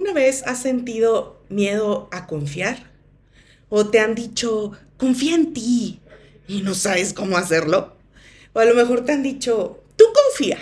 ¿Una 0.00 0.14
vez 0.14 0.42
has 0.46 0.62
sentido 0.62 1.42
miedo 1.50 2.08
a 2.10 2.26
confiar? 2.26 2.90
¿O 3.68 3.88
te 3.88 4.00
han 4.00 4.14
dicho, 4.14 4.72
confía 4.96 5.34
en 5.34 5.52
ti 5.52 6.00
y 6.48 6.62
no 6.62 6.72
sabes 6.72 7.12
cómo 7.12 7.36
hacerlo? 7.36 7.96
O 8.54 8.60
a 8.60 8.64
lo 8.64 8.74
mejor 8.74 9.04
te 9.04 9.12
han 9.12 9.22
dicho, 9.22 9.84
tú 9.96 10.06
confía, 10.14 10.56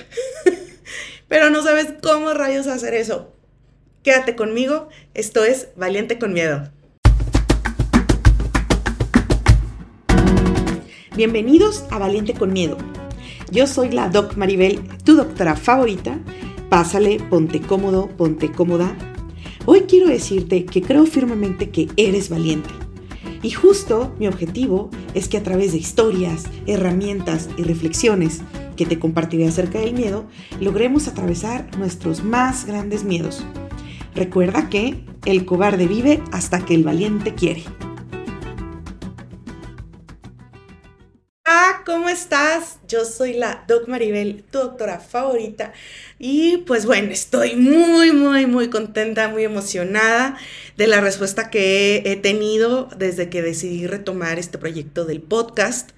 pero 1.29 1.51
no 1.51 1.63
sabes 1.63 1.87
cómo 2.03 2.35
rayos 2.35 2.67
hacer 2.67 2.95
eso. 2.95 3.33
Quédate 4.03 4.35
conmigo, 4.35 4.89
esto 5.15 5.45
es 5.45 5.69
Valiente 5.77 6.19
con 6.19 6.33
Miedo. 6.33 6.73
Bienvenidos 11.15 11.85
a 11.93 11.99
Valiente 12.01 12.35
con 12.35 12.53
Miedo. 12.53 12.77
Yo 13.53 13.69
soy 13.69 13.91
la 13.91 14.09
Doc 14.09 14.35
Maribel, 14.35 14.83
tu 15.05 15.15
doctora 15.15 15.55
favorita. 15.55 16.19
Pásale, 16.71 17.21
ponte 17.31 17.61
cómodo, 17.61 18.09
ponte 18.09 18.51
cómoda 18.51 18.97
Hoy 19.71 19.83
quiero 19.83 20.09
decirte 20.09 20.65
que 20.65 20.81
creo 20.81 21.05
firmemente 21.05 21.69
que 21.69 21.89
eres 21.99 22.31
valiente. 22.31 22.71
Y 23.43 23.51
justo 23.51 24.15
mi 24.19 24.27
objetivo 24.27 24.89
es 25.13 25.29
que 25.29 25.37
a 25.37 25.43
través 25.43 25.73
de 25.73 25.79
historias, 25.79 26.47
herramientas 26.67 27.51
y 27.59 27.65
reflexiones 27.65 28.41
que 28.79 28.87
te 28.87 28.99
compartiré 28.99 29.47
acerca 29.47 29.79
del 29.79 29.93
miedo, 29.93 30.25
logremos 30.59 31.07
atravesar 31.07 31.69
nuestros 31.77 32.25
más 32.25 32.65
grandes 32.65 33.05
miedos. 33.05 33.45
Recuerda 34.15 34.71
que 34.71 35.05
el 35.27 35.45
cobarde 35.45 35.87
vive 35.87 36.23
hasta 36.33 36.65
que 36.65 36.75
el 36.75 36.83
valiente 36.83 37.35
quiere. 37.35 37.65
Estás? 42.19 42.79
Yo 42.89 43.05
soy 43.05 43.35
la 43.35 43.65
Doc 43.69 43.87
Maribel, 43.87 44.45
tu 44.51 44.59
doctora 44.59 44.99
favorita. 44.99 45.73
Y 46.19 46.59
pues 46.59 46.85
bueno, 46.85 47.13
estoy 47.13 47.55
muy, 47.55 48.11
muy, 48.11 48.47
muy 48.47 48.71
contenta, 48.71 49.29
muy 49.29 49.45
emocionada 49.45 50.37
de 50.77 50.87
la 50.89 51.01
respuesta 51.01 51.49
que 51.49 52.03
he 52.05 52.17
tenido 52.17 52.89
desde 52.97 53.29
que 53.29 53.41
decidí 53.41 53.87
retomar 53.87 54.39
este 54.39 54.59
proyecto 54.59 55.05
del 55.05 55.21
podcast. 55.21 55.91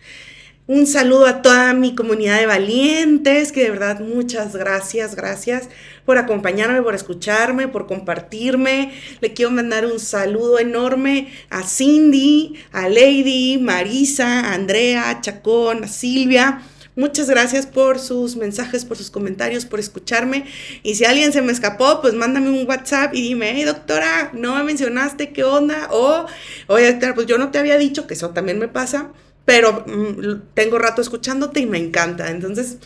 Un 0.70 0.86
saludo 0.86 1.26
a 1.26 1.42
toda 1.42 1.74
mi 1.74 1.96
comunidad 1.96 2.38
de 2.38 2.46
valientes, 2.46 3.50
que 3.50 3.64
de 3.64 3.70
verdad 3.70 3.98
muchas 3.98 4.54
gracias, 4.54 5.16
gracias 5.16 5.68
por 6.04 6.16
acompañarme, 6.16 6.80
por 6.80 6.94
escucharme, 6.94 7.66
por 7.66 7.88
compartirme. 7.88 8.92
Le 9.20 9.32
quiero 9.32 9.50
mandar 9.50 9.84
un 9.84 9.98
saludo 9.98 10.60
enorme 10.60 11.32
a 11.50 11.64
Cindy, 11.64 12.54
a 12.70 12.88
Lady, 12.88 13.58
Marisa, 13.58 14.42
a 14.42 14.54
Andrea, 14.54 15.20
Chacón, 15.20 15.82
a 15.82 15.88
Silvia. 15.88 16.62
Muchas 16.94 17.28
gracias 17.28 17.66
por 17.66 17.98
sus 17.98 18.36
mensajes, 18.36 18.84
por 18.84 18.96
sus 18.96 19.10
comentarios, 19.10 19.66
por 19.66 19.80
escucharme. 19.80 20.44
Y 20.84 20.94
si 20.94 21.04
alguien 21.04 21.32
se 21.32 21.42
me 21.42 21.50
escapó, 21.50 22.00
pues 22.00 22.14
mándame 22.14 22.48
un 22.48 22.68
WhatsApp 22.68 23.12
y 23.12 23.22
dime, 23.22 23.54
hey 23.56 23.64
doctora, 23.64 24.30
no 24.34 24.54
me 24.54 24.62
mencionaste, 24.62 25.32
¿qué 25.32 25.42
onda? 25.42 25.88
O, 25.90 26.26
oye, 26.68 26.96
pues 27.12 27.26
yo 27.26 27.38
no 27.38 27.50
te 27.50 27.58
había 27.58 27.76
dicho 27.76 28.06
que 28.06 28.14
eso 28.14 28.30
también 28.30 28.60
me 28.60 28.68
pasa 28.68 29.10
pero 29.50 29.84
mm, 29.84 30.54
tengo 30.54 30.78
rato 30.78 31.02
escuchándote 31.02 31.58
y 31.58 31.66
me 31.66 31.76
encanta. 31.76 32.30
Entonces, 32.30 32.76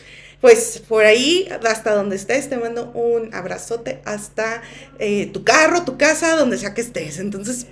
pues 0.41 0.81
por 0.87 1.05
ahí, 1.05 1.47
hasta 1.63 1.93
donde 1.93 2.15
estés, 2.15 2.49
te 2.49 2.57
mando 2.57 2.89
un 2.93 3.31
abrazote 3.35 4.01
hasta 4.03 4.63
eh, 4.97 5.27
tu 5.27 5.43
carro, 5.43 5.85
tu 5.85 5.95
casa, 5.99 6.35
donde 6.35 6.57
sea 6.57 6.73
que 6.73 6.81
estés. 6.81 7.19
Entonces, 7.19 7.67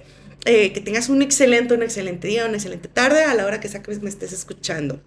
eh, 0.45 0.73
que 0.73 0.79
tengas 0.79 1.09
un 1.09 1.23
excelente, 1.23 1.73
un 1.73 1.81
excelente 1.81 2.27
día, 2.27 2.45
una 2.45 2.57
excelente 2.57 2.87
tarde 2.87 3.23
a 3.23 3.33
la 3.33 3.47
hora 3.47 3.59
que 3.59 3.67
sea 3.67 3.81
que 3.81 3.95
me 3.95 4.09
estés 4.09 4.31
escuchando. 4.31 5.01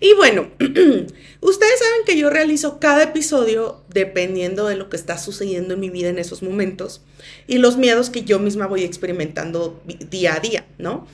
Y 0.00 0.12
bueno, 0.12 0.50
ustedes 1.40 1.78
saben 1.78 2.04
que 2.04 2.18
yo 2.18 2.28
realizo 2.28 2.78
cada 2.78 3.04
episodio 3.04 3.84
dependiendo 3.88 4.66
de 4.66 4.76
lo 4.76 4.90
que 4.90 4.98
está 4.98 5.16
sucediendo 5.16 5.72
en 5.72 5.80
mi 5.80 5.88
vida 5.88 6.10
en 6.10 6.18
esos 6.18 6.42
momentos 6.42 7.00
y 7.46 7.56
los 7.56 7.78
miedos 7.78 8.10
que 8.10 8.22
yo 8.22 8.38
misma 8.38 8.66
voy 8.66 8.84
experimentando 8.84 9.82
día 10.10 10.34
a 10.34 10.40
día, 10.40 10.66
¿no? 10.76 11.06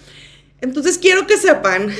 Entonces 0.62 0.96
quiero 0.96 1.26
que 1.26 1.36
sepan 1.36 1.90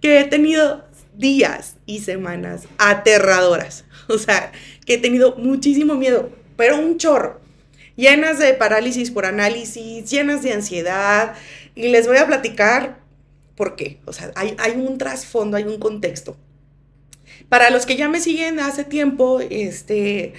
que 0.00 0.20
he 0.20 0.24
tenido 0.24 0.84
días 1.14 1.76
y 1.86 2.00
semanas 2.00 2.64
aterradoras. 2.76 3.84
O 4.10 4.16
sea, 4.16 4.52
que 4.86 4.94
he 4.94 4.98
tenido 4.98 5.36
muchísimo 5.36 5.94
miedo, 5.94 6.30
pero 6.56 6.78
un 6.78 6.96
chorro. 6.96 7.42
Llenas 7.94 8.38
de 8.38 8.54
parálisis 8.54 9.10
por 9.10 9.26
análisis, 9.26 10.10
llenas 10.10 10.42
de 10.42 10.54
ansiedad. 10.54 11.34
Y 11.74 11.88
les 11.88 12.06
voy 12.06 12.16
a 12.16 12.26
platicar 12.26 13.00
por 13.54 13.76
qué. 13.76 14.00
O 14.06 14.14
sea, 14.14 14.32
hay, 14.34 14.56
un 14.76 14.96
trasfondo, 14.96 15.58
hay 15.58 15.64
un 15.64 15.78
contexto. 15.78 16.38
Para 17.50 17.68
los 17.68 17.84
que 17.84 17.96
ya 17.96 18.08
me 18.08 18.20
siguen 18.20 18.60
hace 18.60 18.84
tiempo, 18.84 19.40
este, 19.40 20.32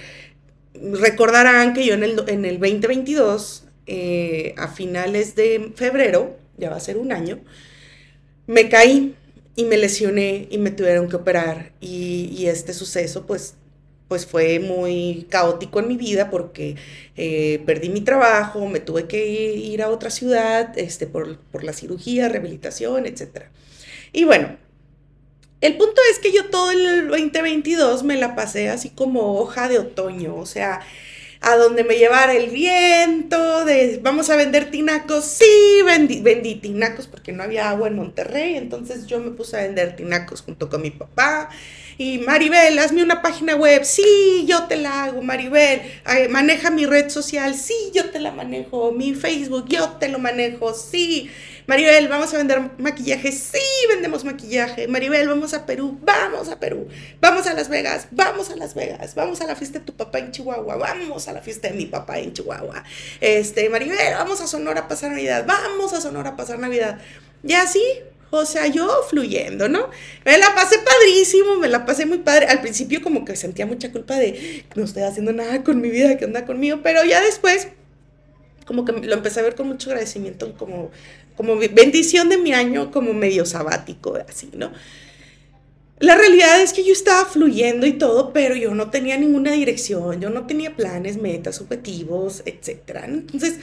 recordarán 0.74 1.74
que 1.74 1.86
yo 1.86 1.94
en 1.94 2.02
el, 2.02 2.24
en 2.26 2.44
el 2.44 2.58
2022, 2.58 3.68
eh, 3.86 4.54
a 4.58 4.66
finales 4.66 5.36
de 5.36 5.70
febrero, 5.76 6.40
ya 6.56 6.70
va 6.70 6.76
a 6.76 6.80
ser 6.80 6.96
un 6.96 7.12
año, 7.12 7.40
me 8.46 8.68
caí 8.68 9.14
y 9.56 9.64
me 9.64 9.76
lesioné 9.76 10.48
y 10.50 10.58
me 10.58 10.70
tuvieron 10.70 11.08
que 11.08 11.16
operar. 11.16 11.72
Y, 11.80 12.46
este 12.46 12.72
suceso, 12.72 13.26
pues, 13.26 13.54
pues 14.08 14.26
fue 14.26 14.58
muy 14.58 15.26
caótico 15.30 15.80
en 15.80 15.88
mi 15.88 15.96
vida 15.96 16.30
porque 16.30 16.76
eh, 17.16 17.62
perdí 17.66 17.90
mi 17.90 18.00
trabajo, 18.00 18.66
me 18.66 18.80
tuve 18.80 19.06
que 19.06 19.54
ir 19.54 19.82
a 19.82 19.90
otra 19.90 20.10
ciudad 20.10 20.76
este, 20.78 21.06
por, 21.06 21.38
por 21.38 21.64
la 21.64 21.72
cirugía, 21.72 22.28
rehabilitación, 22.28 23.06
etc. 23.06 23.44
Y 24.12 24.24
bueno, 24.24 24.56
el 25.60 25.76
punto 25.76 26.00
es 26.10 26.18
que 26.18 26.32
yo 26.32 26.48
todo 26.48 26.70
el 26.70 27.08
2022 27.08 28.02
me 28.02 28.16
la 28.16 28.34
pasé 28.34 28.70
así 28.70 28.88
como 28.88 29.38
hoja 29.38 29.68
de 29.68 29.78
otoño, 29.78 30.34
o 30.36 30.46
sea, 30.46 30.80
a 31.40 31.56
donde 31.56 31.84
me 31.84 31.96
llevara 31.96 32.34
el 32.34 32.50
viento, 32.50 33.64
de 33.64 33.98
vamos 34.02 34.28
a 34.28 34.36
vender 34.36 34.70
tinacos, 34.70 35.24
sí, 35.24 35.80
vendí, 35.86 36.20
vendí 36.20 36.56
tinacos 36.56 37.06
porque 37.06 37.32
no 37.32 37.42
había 37.42 37.70
agua 37.70 37.88
en 37.88 37.96
Monterrey, 37.96 38.56
entonces 38.56 39.06
yo 39.06 39.20
me 39.20 39.30
puse 39.30 39.56
a 39.56 39.62
vender 39.62 39.96
tinacos 39.96 40.42
junto 40.42 40.68
con 40.68 40.82
mi 40.82 40.90
papá. 40.90 41.48
Y 42.00 42.16
Maribel, 42.16 42.78
hazme 42.78 43.02
una 43.02 43.20
página 43.20 43.54
web, 43.56 43.84
sí, 43.84 44.46
yo 44.46 44.64
te 44.68 44.76
la 44.76 45.04
hago, 45.04 45.20
Maribel, 45.20 45.82
maneja 46.30 46.70
mi 46.70 46.86
red 46.86 47.10
social, 47.10 47.54
sí, 47.54 47.74
yo 47.92 48.08
te 48.08 48.18
la 48.20 48.32
manejo, 48.32 48.90
mi 48.92 49.12
Facebook, 49.14 49.66
yo 49.68 49.86
te 49.98 50.08
lo 50.08 50.18
manejo, 50.18 50.72
sí. 50.72 51.30
Maribel, 51.66 52.08
vamos 52.08 52.32
a 52.32 52.38
vender 52.38 52.70
maquillaje. 52.78 53.30
Sí, 53.32 53.60
vendemos 53.90 54.24
maquillaje. 54.24 54.88
Maribel, 54.88 55.28
vamos 55.28 55.52
a 55.52 55.66
Perú. 55.66 56.00
Vamos 56.02 56.48
a 56.48 56.58
Perú. 56.58 56.88
Vamos 57.20 57.46
a 57.46 57.52
Las 57.52 57.68
Vegas. 57.68 58.08
Vamos 58.10 58.50
a 58.50 58.56
Las 58.56 58.74
Vegas. 58.74 59.14
Vamos 59.14 59.40
a 59.42 59.46
la 59.46 59.54
fiesta 59.54 59.78
de 59.78 59.84
tu 59.84 59.94
papá 59.94 60.18
en 60.18 60.32
Chihuahua. 60.32 60.76
Vamos 60.76 61.28
a 61.28 61.32
la 61.32 61.42
fiesta 61.42 61.68
de 61.68 61.74
mi 61.74 61.84
papá 61.86 62.18
en 62.18 62.32
Chihuahua. 62.32 62.82
Este, 63.20 63.68
Maribel, 63.68 64.14
vamos 64.14 64.40
a 64.40 64.48
Sonora 64.48 64.80
a 64.80 64.88
pasar 64.88 65.10
Navidad. 65.10 65.44
Vamos 65.46 65.92
a 65.92 66.00
Sonora 66.00 66.30
a 66.30 66.36
pasar 66.36 66.58
Navidad. 66.58 66.98
Y 67.44 67.52
así, 67.52 67.82
o 68.30 68.46
sea, 68.46 68.66
yo 68.66 68.88
fluyendo, 69.08 69.68
¿no? 69.68 69.90
Me 70.24 70.38
la 70.38 70.54
pasé 70.54 70.76
padrísimo, 70.78 71.56
me 71.56 71.68
la 71.68 71.84
pasé 71.84 72.06
muy 72.06 72.18
padre. 72.18 72.46
Al 72.46 72.60
principio 72.60 73.02
como 73.02 73.24
que 73.24 73.36
sentía 73.36 73.66
mucha 73.66 73.90
culpa 73.92 74.16
de 74.16 74.64
no 74.74 74.84
estoy 74.84 75.02
haciendo 75.02 75.32
nada 75.32 75.62
con 75.64 75.80
mi 75.80 75.90
vida, 75.90 76.16
que 76.16 76.24
anda 76.24 76.46
conmigo, 76.46 76.80
pero 76.82 77.04
ya 77.04 77.20
después 77.20 77.68
como 78.66 78.84
que 78.84 78.92
lo 78.92 79.14
empecé 79.14 79.40
a 79.40 79.42
ver 79.42 79.56
con 79.56 79.66
mucho 79.66 79.90
agradecimiento, 79.90 80.54
como 80.56 80.90
como 81.40 81.56
bendición 81.56 82.28
de 82.28 82.36
mi 82.36 82.52
año, 82.52 82.90
como 82.90 83.14
medio 83.14 83.46
sabático, 83.46 84.18
así, 84.28 84.50
¿no? 84.54 84.72
La 85.98 86.14
realidad 86.14 86.60
es 86.60 86.74
que 86.74 86.84
yo 86.84 86.92
estaba 86.92 87.24
fluyendo 87.24 87.86
y 87.86 87.94
todo, 87.94 88.34
pero 88.34 88.54
yo 88.56 88.74
no 88.74 88.90
tenía 88.90 89.16
ninguna 89.16 89.52
dirección, 89.52 90.20
yo 90.20 90.28
no 90.28 90.46
tenía 90.46 90.76
planes, 90.76 91.16
metas, 91.16 91.62
objetivos, 91.62 92.42
etc. 92.44 93.04
Entonces, 93.06 93.58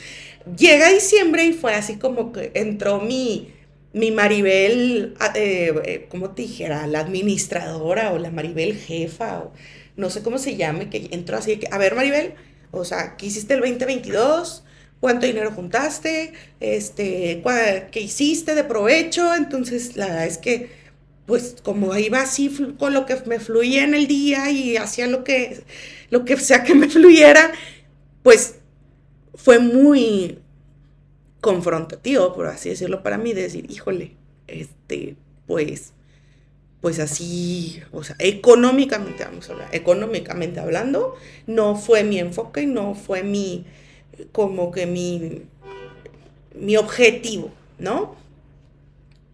llega 0.58 0.90
diciembre 0.90 1.46
y 1.46 1.54
fue 1.54 1.76
así 1.76 1.98
como 1.98 2.32
que 2.32 2.50
entró 2.56 3.00
mi, 3.00 3.54
mi 3.98 4.12
Maribel, 4.12 5.16
eh, 5.36 5.74
eh, 5.86 6.08
¿cómo 6.10 6.32
te 6.32 6.44
dijera? 6.44 6.88
La 6.88 7.00
administradora 7.02 8.14
o 8.14 8.18
la 8.20 8.32
Maribel 8.32 8.76
jefa, 8.76 9.40
o 9.40 9.54
no 9.96 10.10
sé 10.10 10.24
cómo 10.24 10.38
se 10.38 10.56
llame, 10.56 10.90
que 10.90 11.10
entró 11.12 11.38
así, 11.38 11.58
que, 11.58 11.68
a 11.72 11.78
ver 11.78 11.96
Maribel, 11.96 12.34
o 12.72 12.86
sea, 12.86 13.18
¿qué 13.18 13.28
hiciste 13.28 13.54
el 13.56 13.62
2022? 13.62 14.64
cuánto 15.00 15.26
dinero 15.26 15.52
juntaste, 15.52 16.34
este, 16.60 17.44
qué 17.92 18.00
hiciste 18.00 18.56
de 18.56 18.64
provecho. 18.64 19.36
Entonces, 19.36 19.96
la 19.96 20.08
verdad 20.08 20.26
es 20.26 20.38
que, 20.38 20.70
pues, 21.26 21.56
como 21.64 21.96
iba 21.98 22.22
así 22.22 22.50
con 22.80 22.94
lo 22.94 23.06
que 23.06 23.16
me 23.26 23.40
fluía 23.40 23.84
en 23.84 23.94
el 23.94 24.08
día 24.08 24.50
y 24.52 24.78
hacía 24.78 25.08
lo 25.08 25.24
que, 25.24 25.62
lo 26.10 26.26
que 26.26 26.38
sea 26.38 26.64
que 26.64 26.76
me 26.76 26.90
fluyera, 26.90 27.52
pues 28.24 28.56
fue 29.36 29.60
muy 29.60 30.40
confrontativo, 31.42 32.34
por 32.34 32.48
así 32.48 32.70
decirlo, 32.70 33.04
para 33.04 33.18
mí, 33.18 33.34
de 33.34 33.44
decir, 33.44 33.70
híjole, 33.70 34.14
este, 34.48 35.16
pues, 35.46 35.94
pues 36.82 37.00
así, 37.00 37.82
o 37.92 38.04
sea, 38.04 38.16
económicamente, 38.20 39.24
vamos 39.24 39.50
a 39.50 39.54
hablar, 39.54 39.70
económicamente 39.74 40.60
hablando, 40.60 41.16
no 41.46 41.76
fue 41.76 42.04
mi 42.04 42.20
enfoque, 42.20 42.66
no 42.66 42.96
fue 42.96 43.24
mi, 43.24 43.66
como 44.32 44.72
que 44.72 44.86
mi, 44.86 45.44
mi 46.56 46.78
objetivo, 46.78 47.52
¿no? 47.80 48.16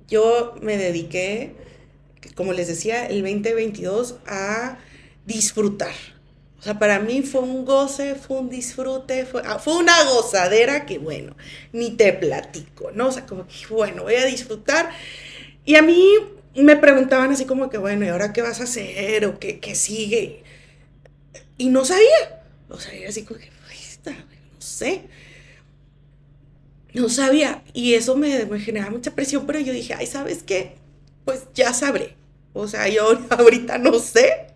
Yo 0.08 0.56
me 0.62 0.78
dediqué, 0.78 1.56
como 2.36 2.54
les 2.54 2.68
decía, 2.68 3.06
el 3.08 3.22
2022 3.22 4.18
a 4.26 4.78
disfrutar. 5.26 5.94
O 6.63 6.65
sea, 6.65 6.80
para 6.80 6.98
mí 6.98 7.24
fue 7.24 7.42
un 7.42 7.65
goce, 7.65 8.15
fue 8.15 8.39
un 8.39 8.50
disfrute, 8.50 9.25
fue, 9.25 9.42
ah, 9.45 9.60
fue 9.60 9.75
una 9.75 10.01
gozadera 10.06 10.86
que, 10.86 10.98
bueno, 10.98 11.36
ni 11.74 11.92
te 11.92 12.13
platico, 12.13 12.89
¿no? 12.94 13.10
O 13.10 13.12
sea, 13.12 13.25
como 13.25 13.45
que, 13.45 13.68
bueno, 13.69 14.04
voy 14.04 14.15
a 14.15 14.24
disfrutar. 14.24 14.89
Y 15.65 15.75
a 15.75 15.81
mí 15.81 16.07
me 16.56 16.77
preguntaban 16.77 17.33
así 17.33 17.44
como 17.44 17.69
que, 17.69 17.77
bueno, 17.77 18.06
¿y 18.06 18.07
ahora 18.07 18.31
qué 18.31 18.42
vas 18.42 18.62
a 18.62 18.63
hacer? 18.63 19.25
¿O 19.25 19.39
qué, 19.39 19.60
qué 19.60 19.75
sigue? 19.75 20.44
Y 21.57 21.68
no 21.68 21.83
sabía. 21.83 22.45
O 22.69 22.80
sea, 22.80 22.94
era 22.94 23.10
así 23.10 23.24
como 23.24 23.42
que, 23.42 23.50
no 24.06 24.62
sé. 24.62 25.01
No 26.94 27.10
sabía. 27.10 27.62
Y 27.74 27.95
eso 27.95 28.15
me, 28.15 28.45
me 28.45 28.62
generaba 28.62 28.92
mucha 28.92 29.13
presión, 29.13 29.45
pero 29.45 29.60
yo 29.60 29.74
dije, 29.74 29.95
ay, 29.95 30.07
¿sabes 30.07 30.44
qué? 30.44 30.77
Pues 31.25 31.44
ya 31.54 31.74
sabré. 31.74 32.15
O 32.54 32.69
sea, 32.69 32.88
yo 32.88 33.19
ahorita 33.31 33.80
no 33.80 34.00
sé 34.00 34.54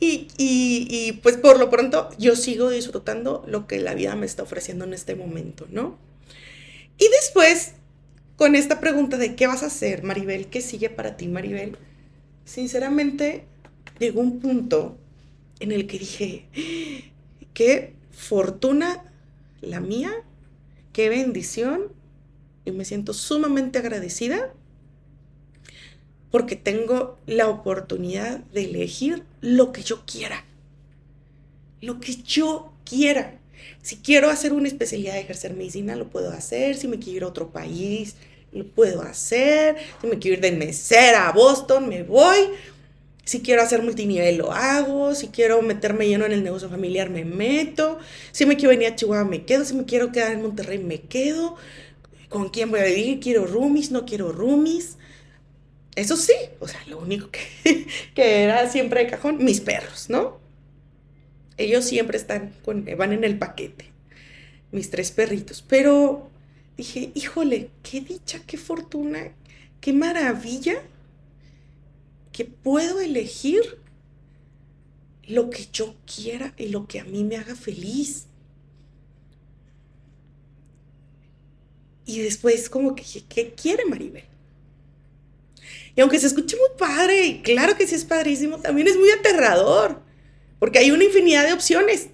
y, 0.00 1.18
pues 1.22 1.36
por 1.36 1.58
lo 1.58 1.70
pronto 1.70 2.08
yo 2.18 2.36
sigo 2.36 2.70
disfrutando 2.70 3.44
lo 3.46 3.66
que 3.66 3.78
la 3.80 3.94
vida 3.94 4.14
me 4.14 4.26
está 4.26 4.44
ofreciendo 4.44 4.84
en 4.84 4.94
este 4.94 5.16
momento, 5.16 5.66
¿no? 5.70 5.98
Y 6.98 7.08
después, 7.08 7.72
con 8.36 8.54
esta 8.54 8.80
pregunta 8.80 9.16
de 9.16 9.34
qué 9.34 9.46
vas 9.46 9.62
a 9.62 9.66
hacer, 9.66 10.02
Maribel, 10.04 10.46
¿qué 10.46 10.60
sigue 10.60 10.90
para 10.90 11.16
ti, 11.16 11.28
Maribel? 11.28 11.76
Sinceramente, 12.44 13.44
llegó 13.98 14.20
un 14.20 14.40
punto 14.40 14.96
en 15.60 15.72
el 15.72 15.86
que 15.86 15.98
dije, 15.98 16.44
qué 17.54 17.94
fortuna 18.12 19.04
la 19.60 19.80
mía, 19.80 20.12
qué 20.92 21.08
bendición, 21.08 21.92
y 22.64 22.70
me 22.70 22.84
siento 22.84 23.12
sumamente 23.12 23.78
agradecida 23.78 24.52
porque 26.30 26.56
tengo 26.56 27.18
la 27.26 27.48
oportunidad 27.48 28.38
de 28.52 28.64
elegir 28.64 29.24
lo 29.40 29.72
que 29.72 29.82
yo 29.82 30.04
quiera. 30.04 30.44
Lo 31.80 32.00
que 32.00 32.14
yo 32.16 32.72
quiera. 32.84 33.38
Si 33.82 33.96
quiero 33.96 34.30
hacer 34.30 34.52
una 34.52 34.68
especialidad 34.68 35.14
de 35.14 35.20
ejercer 35.20 35.54
medicina, 35.54 35.96
lo 35.96 36.08
puedo 36.08 36.30
hacer. 36.30 36.76
Si 36.76 36.88
me 36.88 36.98
quiero 36.98 37.16
ir 37.16 37.22
a 37.24 37.28
otro 37.28 37.50
país, 37.50 38.16
lo 38.52 38.66
puedo 38.66 39.02
hacer. 39.02 39.76
Si 40.00 40.06
me 40.06 40.18
quiero 40.18 40.36
ir 40.36 40.42
de 40.42 40.52
mesera 40.52 41.28
a 41.28 41.32
Boston, 41.32 41.88
me 41.88 42.02
voy. 42.02 42.38
Si 43.24 43.40
quiero 43.40 43.62
hacer 43.62 43.82
multinivel, 43.82 44.38
lo 44.38 44.52
hago. 44.52 45.14
Si 45.14 45.28
quiero 45.28 45.60
meterme 45.62 46.08
lleno 46.08 46.26
en 46.26 46.32
el 46.32 46.42
negocio 46.42 46.68
familiar, 46.68 47.10
me 47.10 47.24
meto. 47.24 47.98
Si 48.32 48.46
me 48.46 48.56
quiero 48.56 48.70
venir 48.70 48.88
a 48.88 48.96
Chihuahua, 48.96 49.28
me 49.28 49.44
quedo. 49.44 49.64
Si 49.64 49.74
me 49.74 49.84
quiero 49.84 50.12
quedar 50.12 50.32
en 50.32 50.42
Monterrey, 50.42 50.78
me 50.78 51.02
quedo. 51.02 51.56
¿Con 52.28 52.48
quién 52.50 52.70
voy 52.70 52.80
a 52.80 52.84
vivir? 52.84 53.20
¿Quiero 53.20 53.46
roomies? 53.46 53.90
¿No 53.90 54.04
quiero 54.06 54.32
roomies? 54.32 54.96
Eso 55.98 56.16
sí, 56.16 56.32
o 56.60 56.68
sea, 56.68 56.80
lo 56.86 57.00
único 57.00 57.28
que, 57.28 57.88
que 58.14 58.44
era 58.44 58.70
siempre 58.70 59.02
de 59.02 59.10
cajón, 59.10 59.44
mis 59.44 59.60
perros, 59.60 60.08
¿no? 60.08 60.38
Ellos 61.56 61.84
siempre 61.84 62.16
están 62.16 62.54
con, 62.64 62.86
van 62.96 63.12
en 63.12 63.24
el 63.24 63.36
paquete, 63.36 63.86
mis 64.70 64.90
tres 64.90 65.10
perritos. 65.10 65.60
Pero 65.60 66.30
dije, 66.76 67.10
híjole, 67.16 67.70
qué 67.82 68.00
dicha, 68.00 68.40
qué 68.46 68.56
fortuna, 68.56 69.32
qué 69.80 69.92
maravilla 69.92 70.80
que 72.30 72.44
puedo 72.44 73.00
elegir 73.00 73.80
lo 75.26 75.50
que 75.50 75.66
yo 75.72 75.96
quiera 76.06 76.54
y 76.56 76.68
lo 76.68 76.86
que 76.86 77.00
a 77.00 77.04
mí 77.04 77.24
me 77.24 77.38
haga 77.38 77.56
feliz. 77.56 78.28
Y 82.06 82.20
después 82.20 82.70
como 82.70 82.94
que, 82.94 83.02
¿qué 83.28 83.52
quiere 83.52 83.84
Maribel? 83.84 84.27
Y 85.98 86.00
aunque 86.00 86.20
se 86.20 86.28
escuche 86.28 86.56
muy 86.56 86.78
padre, 86.78 87.26
y 87.26 87.42
claro 87.42 87.76
que 87.76 87.84
sí 87.84 87.96
es 87.96 88.04
padrísimo, 88.04 88.58
también 88.58 88.86
es 88.86 88.96
muy 88.96 89.10
aterrador, 89.10 90.00
porque 90.60 90.78
hay 90.78 90.92
una 90.92 91.02
infinidad 91.02 91.44
de 91.44 91.52
opciones. 91.52 92.10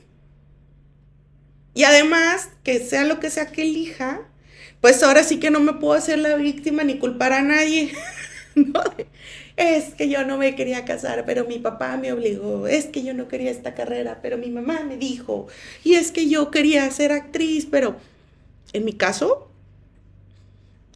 Y 1.74 1.84
además, 1.84 2.48
que 2.62 2.80
sea 2.80 3.04
lo 3.04 3.20
que 3.20 3.28
sea 3.28 3.52
que 3.52 3.60
elija, 3.60 4.26
pues 4.80 5.02
ahora 5.02 5.22
sí 5.22 5.38
que 5.38 5.50
no 5.50 5.60
me 5.60 5.74
puedo 5.74 5.92
hacer 5.92 6.18
la 6.18 6.34
víctima 6.36 6.82
ni 6.82 6.98
culpar 6.98 7.34
a 7.34 7.42
nadie. 7.42 7.92
Es 9.56 9.94
que 9.94 10.08
yo 10.08 10.24
no 10.24 10.36
me 10.36 10.56
quería 10.56 10.84
casar, 10.84 11.24
pero 11.26 11.44
mi 11.44 11.58
papá 11.58 11.96
me 11.96 12.10
obligó. 12.10 12.66
Es 12.66 12.86
que 12.86 13.04
yo 13.04 13.14
no 13.14 13.28
quería 13.28 13.52
esta 13.52 13.74
carrera, 13.74 14.18
pero 14.20 14.36
mi 14.38 14.50
mamá 14.50 14.80
me 14.80 14.96
dijo. 14.96 15.46
Y 15.84 15.94
es 15.94 16.10
que 16.10 16.28
yo 16.28 16.50
quería 16.50 16.90
ser 16.90 17.12
actriz, 17.12 17.68
pero 17.70 17.96
en 18.72 18.84
mi 18.84 18.94
caso, 18.94 19.48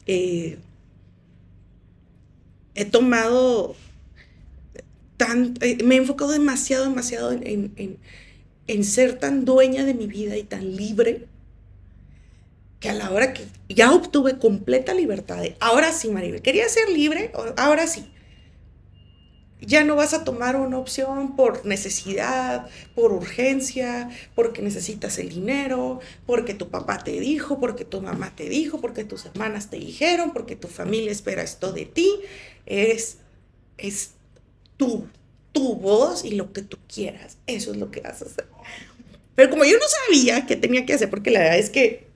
eh, 0.07 0.59
he 2.79 2.85
tomado 2.85 3.75
tan, 5.17 5.55
eh, 5.61 5.79
me 5.83 5.97
he 5.97 5.99
enfocado 5.99 6.31
demasiado, 6.31 6.85
demasiado 6.85 7.33
en, 7.33 8.85
ser 8.85 9.19
tan 9.19 9.45
dueña 9.45 9.85
de 9.85 9.95
mi 9.95 10.07
vida 10.07 10.37
y 10.37 10.45
tan 10.45 10.77
libre, 10.77 11.27
que 12.79 12.89
a 12.89 12.95
la 12.95 13.11
hora 13.11 13.35
que 13.35 13.45
ya 13.69 13.93
obtuve 13.93 14.39
completa 14.39 14.95
libertad, 14.95 15.43
ahora 15.59 15.91
sí, 15.91 16.09
Maribel, 16.11 16.41
quería 16.41 16.69
ser 16.69 16.89
libre, 16.89 17.33
ahora 17.57 17.89
sí. 17.89 18.09
Ya 19.61 19.83
no 19.83 19.97
vas 19.97 20.15
a 20.15 20.23
tomar 20.23 20.55
una 20.57 20.79
opción 20.79 21.35
por 21.35 21.67
necesidad, 21.67 22.69
por 22.95 23.13
urgencia, 23.13 24.09
porque 24.35 24.63
necesitas 24.63 25.19
el 25.19 25.31
dinero, 25.31 26.01
porque 26.27 26.55
tu 26.55 26.69
papá 26.69 26.99
te 27.03 27.19
dijo, 27.19 27.59
porque 27.59 27.85
tu 27.85 28.01
mamá 28.01 28.33
te 28.37 28.49
dijo, 28.49 28.81
porque 28.81 29.05
tus 29.05 29.27
hermanas 29.27 29.69
te 29.69 29.79
dijeron, 29.79 30.33
porque 30.33 30.55
tu 30.55 30.69
familia 30.69 31.11
espera 31.11 31.43
esto 31.43 31.73
de 31.73 31.87
ti 31.87 32.09
es, 32.67 33.19
es 33.79 34.13
tú, 34.77 35.09
tu 35.53 35.75
voz 35.75 36.25
y 36.25 36.37
lo 36.37 36.53
que 36.53 36.63
tú 36.63 36.79
quieras. 36.87 37.39
Eso 37.47 37.73
es 37.73 37.79
lo 37.79 37.91
que 37.91 38.01
vas 38.01 38.23
a 38.23 38.27
hacer. 38.27 38.47
Pero 39.35 39.51
como 39.51 39.65
yo 39.65 39.77
no 39.77 39.85
sabía 40.07 40.47
qué 40.47 40.57
tenía 40.57 40.87
que 40.87 40.95
hacer, 40.95 41.11
porque 41.11 41.31
la 41.31 41.41
verdad 41.41 41.59
es 41.59 41.71
que... 41.71 42.07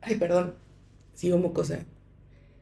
Ay, 0.00 0.16
perdón, 0.16 0.54
sigo 1.14 1.52
cosa. 1.52 1.84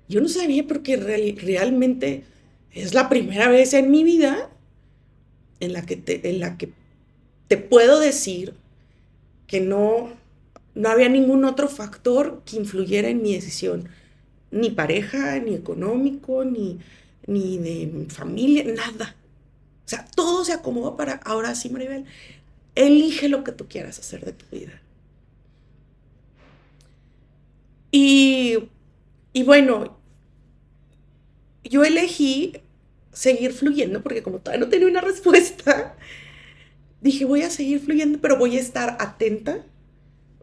Yo 0.08 0.20
no 0.20 0.28
sabía 0.28 0.66
porque 0.66 0.96
realmente 0.96 2.24
es 2.72 2.94
la 2.94 3.08
primera 3.08 3.48
vez 3.48 3.74
en 3.74 3.90
mi 3.90 4.04
vida 4.04 4.50
en 5.60 5.72
la 5.72 5.82
que 5.82 5.96
te, 5.96 6.28
en 6.28 6.40
la 6.40 6.56
que 6.56 6.72
te 7.48 7.56
puedo 7.56 8.00
decir 8.00 8.54
que 9.46 9.60
no, 9.60 10.12
no 10.74 10.88
había 10.88 11.08
ningún 11.08 11.44
otro 11.44 11.68
factor 11.68 12.42
que 12.44 12.56
influyera 12.56 13.08
en 13.08 13.22
mi 13.22 13.34
decisión 13.34 13.88
ni 14.50 14.70
pareja, 14.70 15.38
ni 15.38 15.54
económico, 15.54 16.44
ni, 16.44 16.78
ni 17.26 17.58
de 17.58 18.06
familia, 18.08 18.64
nada. 18.64 19.16
O 19.86 19.88
sea, 19.88 20.04
todo 20.14 20.44
se 20.44 20.52
acomoda 20.52 20.96
para, 20.96 21.14
ahora 21.14 21.54
sí, 21.54 21.70
Maribel, 21.70 22.04
elige 22.74 23.28
lo 23.28 23.44
que 23.44 23.52
tú 23.52 23.68
quieras 23.68 23.98
hacer 23.98 24.24
de 24.24 24.32
tu 24.32 24.46
vida. 24.50 24.80
Y, 27.92 28.58
y 29.32 29.42
bueno, 29.42 29.99
yo 31.64 31.84
elegí 31.84 32.54
seguir 33.12 33.52
fluyendo 33.52 34.02
porque 34.02 34.22
como 34.22 34.38
todavía 34.38 34.64
no 34.64 34.70
tenía 34.70 34.88
una 34.88 35.00
respuesta, 35.00 35.96
dije, 37.00 37.24
voy 37.24 37.42
a 37.42 37.50
seguir 37.50 37.80
fluyendo, 37.80 38.20
pero 38.20 38.36
voy 38.36 38.56
a 38.56 38.60
estar 38.60 38.96
atenta 39.00 39.64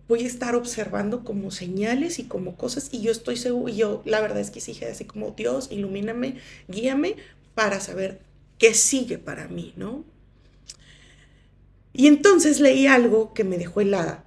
voy 0.07 0.23
a 0.23 0.27
estar 0.27 0.55
observando 0.55 1.23
como 1.23 1.51
señales 1.51 2.19
y 2.19 2.23
como 2.23 2.55
cosas 2.55 2.89
y 2.91 3.01
yo 3.01 3.11
estoy 3.11 3.35
seguro, 3.35 3.69
y 3.71 3.77
yo 3.77 4.01
la 4.05 4.21
verdad 4.21 4.39
es 4.39 4.51
que 4.51 4.61
sí 4.61 4.77
así 4.85 5.05
como 5.05 5.31
Dios, 5.31 5.67
ilumíname, 5.71 6.37
guíame 6.67 7.15
para 7.55 7.79
saber 7.79 8.21
qué 8.57 8.73
sigue 8.73 9.17
para 9.17 9.47
mí, 9.47 9.73
¿no? 9.75 10.05
Y 11.93 12.07
entonces 12.07 12.59
leí 12.59 12.87
algo 12.87 13.33
que 13.33 13.43
me 13.43 13.57
dejó 13.57 13.81
helada. 13.81 14.23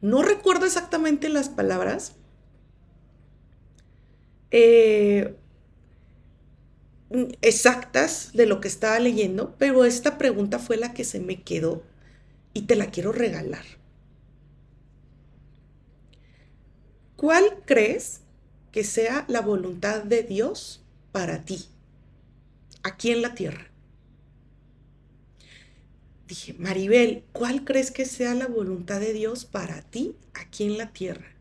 No 0.00 0.22
recuerdo 0.22 0.66
exactamente 0.66 1.28
las 1.28 1.48
palabras. 1.48 2.14
Eh, 4.52 5.34
exactas 7.10 8.32
de 8.34 8.46
lo 8.46 8.60
que 8.60 8.68
estaba 8.68 8.98
leyendo, 8.98 9.54
pero 9.58 9.84
esta 9.84 10.18
pregunta 10.18 10.58
fue 10.58 10.76
la 10.76 10.92
que 10.92 11.04
se 11.04 11.20
me 11.20 11.42
quedó 11.42 11.82
y 12.52 12.62
te 12.62 12.76
la 12.76 12.90
quiero 12.90 13.12
regalar. 13.12 13.64
¿Cuál 17.16 17.62
crees 17.64 18.20
que 18.70 18.84
sea 18.84 19.24
la 19.28 19.40
voluntad 19.40 20.04
de 20.04 20.22
Dios 20.22 20.84
para 21.10 21.44
ti, 21.44 21.66
aquí 22.82 23.10
en 23.10 23.22
la 23.22 23.34
tierra? 23.34 23.68
Dije, 26.28 26.54
Maribel, 26.58 27.24
¿cuál 27.32 27.64
crees 27.64 27.90
que 27.90 28.04
sea 28.04 28.34
la 28.34 28.46
voluntad 28.46 29.00
de 29.00 29.14
Dios 29.14 29.46
para 29.46 29.80
ti 29.80 30.14
aquí 30.34 30.64
en 30.64 30.76
la 30.76 30.92
tierra? 30.92 31.34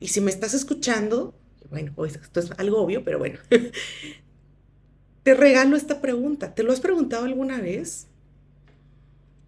Y 0.00 0.08
si 0.08 0.20
me 0.20 0.30
estás 0.30 0.52
escuchando, 0.52 1.34
bueno, 1.70 1.92
esto 2.04 2.40
es 2.40 2.50
algo 2.58 2.80
obvio, 2.82 3.04
pero 3.04 3.18
bueno, 3.18 3.38
te 5.22 5.34
regalo 5.34 5.76
esta 5.76 6.00
pregunta. 6.00 6.54
¿Te 6.54 6.62
lo 6.62 6.72
has 6.72 6.80
preguntado 6.80 7.24
alguna 7.24 7.60
vez? 7.60 8.06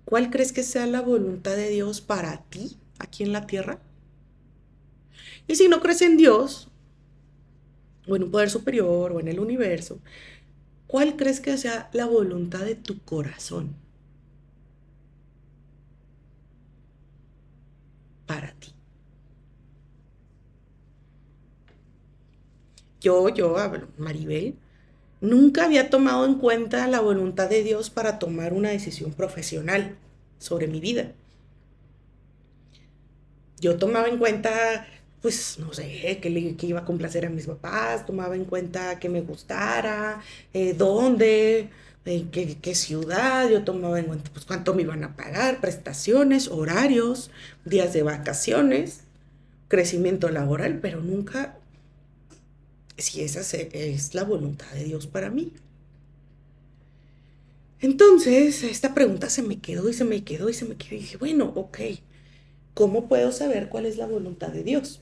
¿Cuál 0.06 0.30
crees 0.30 0.52
que 0.52 0.62
sea 0.62 0.86
la 0.86 1.02
voluntad 1.02 1.54
de 1.54 1.68
Dios 1.68 2.00
para 2.00 2.38
ti 2.44 2.78
aquí 2.98 3.24
en 3.24 3.32
la 3.32 3.46
tierra? 3.46 3.78
Y 5.46 5.56
si 5.56 5.68
no 5.68 5.80
crees 5.80 6.02
en 6.02 6.16
Dios, 6.16 6.68
o 8.08 8.16
en 8.16 8.22
un 8.24 8.30
poder 8.30 8.50
superior, 8.50 9.12
o 9.12 9.20
en 9.20 9.28
el 9.28 9.38
universo, 9.40 9.98
¿cuál 10.88 11.16
crees 11.16 11.40
que 11.40 11.56
sea 11.58 11.90
la 11.92 12.06
voluntad 12.06 12.60
de 12.64 12.76
tu 12.76 13.00
corazón 13.00 13.76
para 18.26 18.52
ti? 18.60 18.75
Yo, 23.06 23.28
yo, 23.28 23.54
Maribel, 23.98 24.56
nunca 25.20 25.64
había 25.66 25.90
tomado 25.90 26.26
en 26.26 26.34
cuenta 26.38 26.88
la 26.88 26.98
voluntad 26.98 27.48
de 27.48 27.62
Dios 27.62 27.88
para 27.88 28.18
tomar 28.18 28.52
una 28.52 28.70
decisión 28.70 29.12
profesional 29.12 29.96
sobre 30.40 30.66
mi 30.66 30.80
vida. 30.80 31.12
Yo 33.60 33.76
tomaba 33.76 34.08
en 34.08 34.18
cuenta 34.18 34.88
pues 35.22 35.56
no 35.60 35.72
sé, 35.72 36.18
que, 36.20 36.30
le, 36.30 36.56
iba 36.60 36.80
a 36.80 36.84
complacer 36.84 37.26
a 37.26 37.30
mis 37.30 37.46
papás, 37.46 38.06
tomaba 38.06 38.34
en 38.34 38.44
cuenta 38.44 38.98
que 38.98 39.08
me 39.08 39.20
gustara, 39.20 40.20
eh, 40.52 40.74
dónde, 40.74 41.68
eh, 42.06 42.26
qué, 42.32 42.74
ciudad, 42.74 43.48
yo 43.48 43.62
tomaba 43.62 44.00
en 44.00 44.06
cuenta 44.06 44.30
pues 44.32 44.44
cuánto 44.46 44.74
me 44.74 44.82
iban 44.82 45.04
a 45.04 45.14
pagar, 45.14 45.60
prestaciones, 45.60 46.48
horarios, 46.48 47.30
días 47.64 47.92
de 47.92 48.02
vacaciones, 48.02 49.02
crecimiento 49.68 50.28
laboral, 50.28 50.80
pero 50.80 51.00
nunca 51.00 51.56
si 52.98 53.22
esa 53.22 53.40
es 53.40 54.14
la 54.14 54.24
voluntad 54.24 54.70
de 54.72 54.84
Dios 54.84 55.06
para 55.06 55.30
mí. 55.30 55.52
Entonces, 57.80 58.62
esta 58.62 58.94
pregunta 58.94 59.28
se 59.28 59.42
me 59.42 59.60
quedó 59.60 59.88
y 59.88 59.92
se 59.92 60.04
me 60.04 60.24
quedó 60.24 60.48
y 60.48 60.54
se 60.54 60.64
me 60.64 60.76
quedó 60.76 60.94
y 60.94 61.00
dije, 61.00 61.16
bueno, 61.18 61.52
ok, 61.54 61.78
¿cómo 62.74 63.06
puedo 63.08 63.32
saber 63.32 63.68
cuál 63.68 63.86
es 63.86 63.96
la 63.96 64.06
voluntad 64.06 64.48
de 64.48 64.62
Dios? 64.62 65.00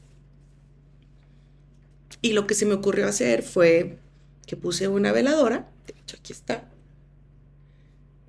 Y 2.20 2.32
lo 2.32 2.46
que 2.46 2.54
se 2.54 2.66
me 2.66 2.74
ocurrió 2.74 3.06
hacer 3.06 3.42
fue 3.42 3.98
que 4.46 4.56
puse 4.56 4.88
una 4.88 5.12
veladora, 5.12 5.68
de 5.86 5.94
hecho 6.00 6.16
aquí 6.18 6.32
está. 6.32 6.68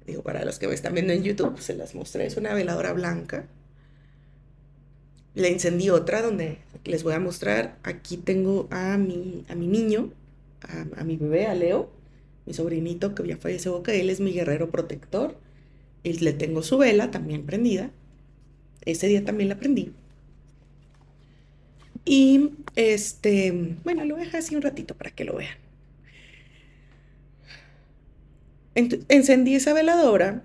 Digo, 0.05 0.21
para 0.21 0.45
los 0.45 0.59
que 0.59 0.67
me 0.67 0.75
están 0.75 0.93
viendo 0.93 1.13
en 1.13 1.23
YouTube, 1.23 1.59
se 1.59 1.75
las 1.75 1.95
mostré, 1.95 2.27
es 2.27 2.37
una 2.37 2.53
veladora 2.53 2.93
blanca. 2.93 3.47
Le 5.35 5.49
encendí 5.49 5.89
otra 5.89 6.21
donde 6.21 6.59
les 6.85 7.03
voy 7.03 7.13
a 7.13 7.19
mostrar. 7.19 7.77
Aquí 7.83 8.17
tengo 8.17 8.67
a 8.71 8.97
mi, 8.97 9.45
a 9.49 9.55
mi 9.55 9.67
niño, 9.67 10.11
a, 10.97 11.03
mi 11.03 11.17
bebé, 11.17 11.47
a 11.47 11.55
Leo, 11.55 11.91
mi 12.45 12.53
sobrinito 12.53 13.13
que 13.13 13.27
ya 13.27 13.37
falleció, 13.37 13.83
que 13.83 13.99
él 13.99 14.09
es 14.09 14.19
mi 14.21 14.31
guerrero 14.31 14.71
protector. 14.71 15.37
Y 16.03 16.13
le 16.19 16.33
tengo 16.33 16.63
su 16.63 16.77
vela 16.77 17.11
también 17.11 17.45
prendida. 17.45 17.91
Ese 18.85 19.07
día 19.07 19.25
también 19.25 19.49
la 19.49 19.57
prendí. 19.59 19.91
Y 22.05 22.51
este, 22.75 23.77
bueno, 23.83 24.05
lo 24.05 24.15
voy 24.15 24.23
a 24.23 24.25
dejar 24.25 24.39
así 24.39 24.55
un 24.55 24.61
ratito 24.61 24.95
para 24.95 25.11
que 25.11 25.25
lo 25.25 25.35
vean. 25.35 25.57
encendí 28.75 29.55
esa 29.55 29.73
veladora, 29.73 30.43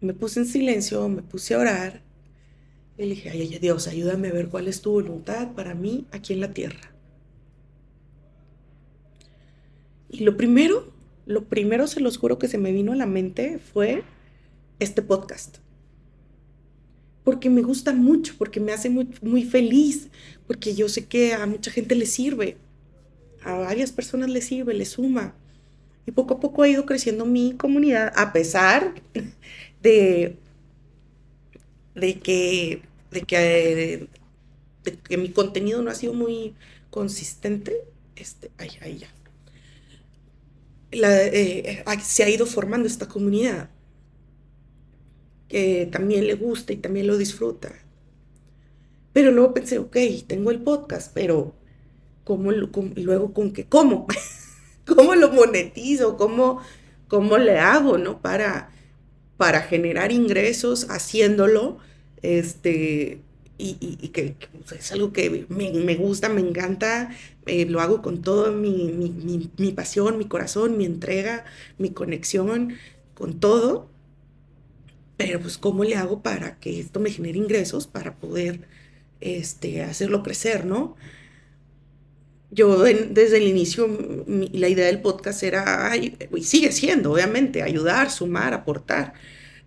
me 0.00 0.14
puse 0.14 0.40
en 0.40 0.46
silencio, 0.46 1.08
me 1.08 1.22
puse 1.22 1.54
a 1.54 1.58
orar 1.58 2.09
y 3.04 3.08
le 3.08 3.14
dije, 3.14 3.30
ay, 3.30 3.58
Dios, 3.60 3.88
ayúdame 3.88 4.28
a 4.28 4.32
ver 4.32 4.48
cuál 4.48 4.68
es 4.68 4.80
tu 4.80 4.92
voluntad 4.92 5.52
para 5.52 5.74
mí 5.74 6.06
aquí 6.12 6.32
en 6.32 6.40
la 6.40 6.52
tierra. 6.52 6.92
Y 10.08 10.24
lo 10.24 10.36
primero, 10.36 10.92
lo 11.26 11.44
primero 11.44 11.86
se 11.86 12.00
los 12.00 12.18
juro 12.18 12.38
que 12.38 12.48
se 12.48 12.58
me 12.58 12.72
vino 12.72 12.92
a 12.92 12.96
la 12.96 13.06
mente 13.06 13.58
fue 13.58 14.02
este 14.78 15.02
podcast 15.02 15.58
porque 17.24 17.50
me 17.50 17.62
gusta 17.62 17.92
mucho, 17.92 18.34
porque 18.38 18.60
me 18.60 18.72
hace 18.72 18.90
muy, 18.90 19.08
muy 19.22 19.44
feliz, 19.44 20.08
porque 20.46 20.74
yo 20.74 20.88
sé 20.88 21.06
que 21.06 21.34
a 21.34 21.46
mucha 21.46 21.70
gente 21.70 21.94
le 21.94 22.06
sirve, 22.06 22.56
a 23.44 23.54
varias 23.54 23.92
personas 23.92 24.30
le 24.30 24.40
sirve, 24.42 24.74
le 24.74 24.84
suma. 24.84 25.34
Y 26.06 26.12
poco 26.12 26.34
a 26.34 26.40
poco 26.40 26.62
ha 26.62 26.68
ido 26.68 26.86
creciendo 26.86 27.26
mi 27.26 27.54
comunidad, 27.54 28.12
a 28.16 28.32
pesar 28.32 28.94
de, 29.82 30.36
de, 31.94 32.18
que, 32.20 32.82
de, 33.10 33.22
que, 33.22 34.08
que 35.08 35.16
mi 35.16 35.30
contenido 35.30 35.82
no 35.82 35.90
ha 35.90 35.94
sido 35.94 36.14
muy 36.14 36.54
consistente. 36.90 37.84
Este, 38.16 38.50
ay, 38.58 38.70
ay, 38.80 38.98
ya. 38.98 39.08
Eh, 40.92 41.84
se 42.02 42.24
ha 42.24 42.28
ido 42.28 42.46
formando 42.46 42.88
esta 42.88 43.06
comunidad 43.06 43.70
que 45.48 45.88
también 45.90 46.26
le 46.26 46.34
gusta 46.34 46.72
y 46.72 46.76
también 46.76 47.08
lo 47.08 47.16
disfruta. 47.18 47.72
Pero 49.12 49.32
luego 49.32 49.52
pensé, 49.52 49.78
ok, 49.78 49.96
tengo 50.26 50.52
el 50.52 50.62
podcast, 50.62 51.12
pero 51.12 51.54
¿cómo, 52.24 52.52
luego 52.52 53.34
con 53.34 53.52
qué? 53.52 53.66
¿Cómo? 53.66 54.06
¿Cómo 54.86 55.14
lo 55.16 55.32
monetizo? 55.32 56.16
¿Cómo, 56.16 56.60
cómo 57.08 57.36
le 57.36 57.58
hago, 57.58 57.98
no? 57.98 58.22
Para, 58.22 58.70
para 59.36 59.62
generar 59.62 60.12
ingresos 60.12 60.86
haciéndolo, 60.88 61.78
este, 62.22 63.20
y, 63.58 64.08
que, 64.08 64.36
es 64.76 64.92
algo 64.92 65.12
que 65.12 65.46
me, 65.48 65.94
gusta, 65.96 66.28
me 66.28 66.40
encanta, 66.40 67.10
eh, 67.46 67.66
lo 67.66 67.80
hago 67.80 68.02
con 68.02 68.22
toda 68.22 68.50
mi, 68.50 69.50
mi, 69.56 69.72
pasión, 69.72 70.18
mi 70.18 70.26
corazón, 70.26 70.76
mi 70.78 70.84
entrega, 70.86 71.44
mi 71.78 71.90
conexión, 71.90 72.74
con 73.14 73.40
todo 73.40 73.90
pero 75.20 75.38
pues 75.38 75.58
¿cómo 75.58 75.84
le 75.84 75.96
hago 75.96 76.22
para 76.22 76.58
que 76.58 76.80
esto 76.80 76.98
me 76.98 77.10
genere 77.10 77.36
ingresos 77.36 77.86
para 77.86 78.14
poder 78.16 78.60
este, 79.20 79.82
hacerlo 79.82 80.22
crecer, 80.22 80.64
¿no? 80.64 80.96
Yo 82.50 82.82
desde 82.82 83.36
el 83.36 83.46
inicio, 83.46 83.86
la 84.26 84.68
idea 84.70 84.86
del 84.86 85.02
podcast 85.02 85.42
era, 85.42 85.94
y 85.94 86.42
sigue 86.42 86.72
siendo, 86.72 87.12
obviamente, 87.12 87.62
ayudar, 87.62 88.10
sumar, 88.10 88.54
aportar, 88.54 89.12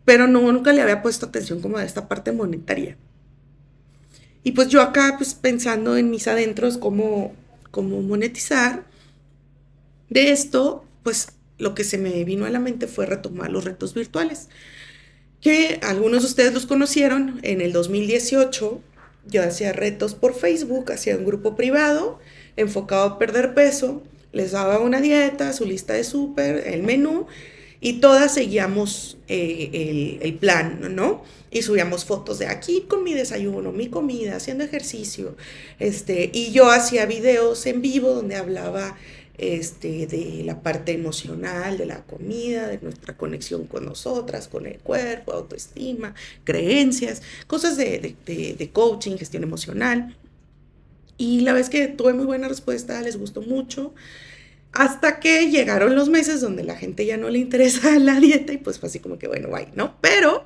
pero 0.06 0.28
no, 0.28 0.52
nunca 0.52 0.74
le 0.74 0.82
había 0.82 1.02
puesto 1.02 1.26
atención 1.26 1.62
como 1.62 1.78
a 1.78 1.86
esta 1.86 2.08
parte 2.08 2.32
monetaria. 2.32 2.98
Y 4.44 4.52
pues 4.52 4.68
yo 4.68 4.82
acá, 4.82 5.16
pues 5.18 5.34
pensando 5.34 5.96
en 5.96 6.10
mis 6.10 6.28
adentros, 6.28 6.78
cómo, 6.78 7.34
cómo 7.72 8.02
monetizar 8.02 8.84
de 10.10 10.32
esto, 10.32 10.86
pues 11.04 11.30
lo 11.58 11.76
que 11.76 11.84
se 11.84 11.98
me 11.98 12.24
vino 12.24 12.46
a 12.46 12.50
la 12.50 12.60
mente 12.60 12.88
fue 12.88 13.06
retomar 13.06 13.50
los 13.52 13.64
retos 13.64 13.94
virtuales 13.94 14.50
que 15.44 15.80
algunos 15.84 16.24
de 16.24 16.30
ustedes 16.30 16.54
los 16.54 16.66
conocieron 16.66 17.40
en 17.44 17.60
el 17.60 17.74
2018. 17.74 18.82
Yo 19.28 19.44
hacía 19.44 19.74
retos 19.74 20.16
por 20.16 20.34
Facebook, 20.34 20.92
hacía 20.92 21.18
un 21.18 21.26
grupo 21.26 21.56
privado 21.56 22.20
enfocado 22.56 23.04
a 23.04 23.20
perder 23.20 23.54
peso, 23.54 24.04
les 24.32 24.52
daba 24.52 24.80
una 24.80 25.02
dieta, 25.02 25.52
su 25.52 25.66
lista 25.66 25.94
de 25.94 26.06
súper, 26.06 26.68
el 26.68 26.84
menú, 26.84 27.28
y 27.84 28.00
todas 28.00 28.34
seguíamos 28.34 29.18
eh, 29.28 30.18
el, 30.22 30.36
plan, 30.36 30.96
¿no? 30.96 31.22
Y 31.52 31.64
subíamos 31.64 32.06
fotos 32.06 32.40
de 32.40 32.48
aquí 32.48 32.86
con 32.88 33.04
mi 33.04 33.14
desayuno, 33.14 33.74
mi 33.74 33.90
comida, 33.90 34.38
haciendo 34.38 34.64
ejercicio, 34.64 35.36
este, 35.80 36.32
y 36.34 36.52
yo 36.54 36.72
hacía 36.72 37.06
videos 37.06 37.66
en 37.66 37.82
vivo 37.82 38.14
donde 38.14 38.38
hablaba 38.38 38.96
este, 39.38 40.08
de 40.08 40.44
la 40.46 40.64
parte 40.64 40.94
emocional, 40.94 41.78
de 41.78 41.86
la 41.86 42.06
comida, 42.06 42.70
de 42.70 42.80
nuestra 42.82 43.18
conexión 43.18 43.68
con 43.68 43.84
nosotras, 43.84 44.48
con 44.48 44.66
el 44.66 44.78
cuerpo, 44.78 45.34
autoestima, 45.34 46.16
creencias, 46.46 47.22
cosas 47.48 47.76
de, 47.76 48.16
de, 48.26 48.70
coaching, 48.72 49.18
gestión 49.18 49.44
emocional. 49.44 50.16
Y 51.18 51.42
la 51.42 51.52
vez 51.52 51.70
que 51.70 51.90
tuve 51.90 52.14
muy 52.14 52.26
buena 52.26 52.48
respuesta, 52.48 53.02
les 53.02 53.18
gustó 53.18 53.42
mucho. 53.42 53.94
Hasta 54.74 55.20
que 55.20 55.50
llegaron 55.50 55.96
los 55.96 56.10
meses 56.10 56.42
donde 56.42 56.64
la 56.64 56.76
gente 56.76 57.06
ya 57.06 57.16
no 57.16 57.30
le 57.30 57.40
interesa 57.40 57.98
la 58.00 58.20
dieta 58.20 58.54
y 58.54 58.58
pues 58.58 58.80
fue 58.80 58.90
así 58.90 59.00
como 59.00 59.18
que, 59.18 59.28
bueno, 59.28 59.50
bye, 59.50 59.70
¿no? 59.76 59.98
Pero 60.02 60.46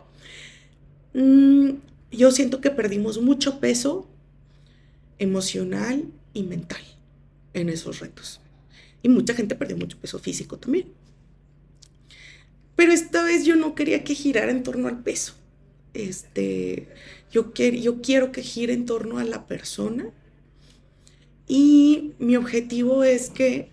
mm, 1.14 1.70
yo 2.12 2.32
siento 2.32 2.62
que 2.62 2.70
perdimos 2.70 3.20
mucho 3.22 3.60
peso 3.60 4.08
emocional 5.18 6.06
y 6.34 6.44
mental 6.44 6.82
en 7.54 7.70
esos 7.70 8.00
retos. 8.00 8.42
Y 9.02 9.10
mucha 9.10 9.34
gente 9.34 9.56
perdió 9.56 9.78
mucho 9.78 9.98
peso 9.98 10.20
físico 10.20 10.58
también. 10.58 10.88
Pero 12.76 12.92
esta 12.92 13.24
vez 13.24 13.46
yo 13.46 13.56
no 13.56 13.74
quería 13.74 14.04
que 14.04 14.14
girara 14.14 14.52
en 14.52 14.64
torno 14.64 14.88
al 14.88 15.02
peso. 15.02 15.34
Este, 15.94 16.88
yo, 17.32 17.54
yo 17.54 18.02
quiero 18.02 18.32
que 18.32 18.44
gire 18.44 18.74
en 18.74 18.86
torno 18.86 19.18
a 19.18 19.24
la 19.24 19.48
persona. 19.48 20.12
Y 21.48 22.14
mi 22.20 22.36
objetivo 22.36 23.04
es 23.04 23.30
que, 23.30 23.70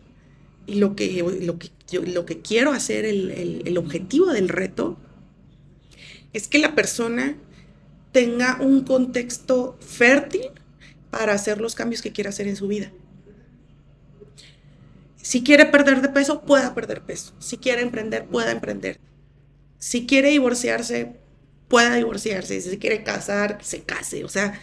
y 0.67 0.77
lo 0.77 0.97
que, 0.97 1.23
lo 1.43 1.59
que, 1.59 1.71
lo 2.01 2.27
que 2.27 2.41
quiero 2.41 2.73
hacer, 2.73 3.05
el, 3.05 3.63
el 3.65 3.79
objetivo 3.79 4.33
del 4.33 4.49
reto, 4.49 4.99
es 6.33 6.49
que 6.49 6.59
la 6.59 6.75
persona 6.75 7.37
tenga 8.13 8.59
un 8.61 8.85
contexto 8.85 9.77
fértil 9.81 10.51
para 11.11 11.33
hacer 11.33 11.61
los 11.61 11.75
cambios 11.75 12.03
que 12.03 12.13
quiera 12.13 12.31
hacer 12.31 12.49
en 12.49 12.57
su 12.57 12.67
vida. 12.69 12.93
Si 15.17 15.43
quiere 15.43 15.65
perder 15.65 16.03
de 16.03 16.11
peso, 16.11 16.43
pueda 16.43 16.75
perder 16.75 17.03
peso. 17.03 17.33
Si 17.39 17.57
quiere 17.57 17.83
emprender, 17.83 18.27
pueda 18.27 18.51
emprender. 18.51 19.01
Si 19.79 20.07
quiere 20.07 20.31
divorciarse, 20.31 21.17
pueda 21.69 21.95
divorciarse. 21.95 22.61
Si 22.61 22.79
quiere 22.79 23.05
casar, 23.05 23.59
se 23.63 23.83
case. 23.83 24.25
O 24.25 24.29
sea, 24.29 24.61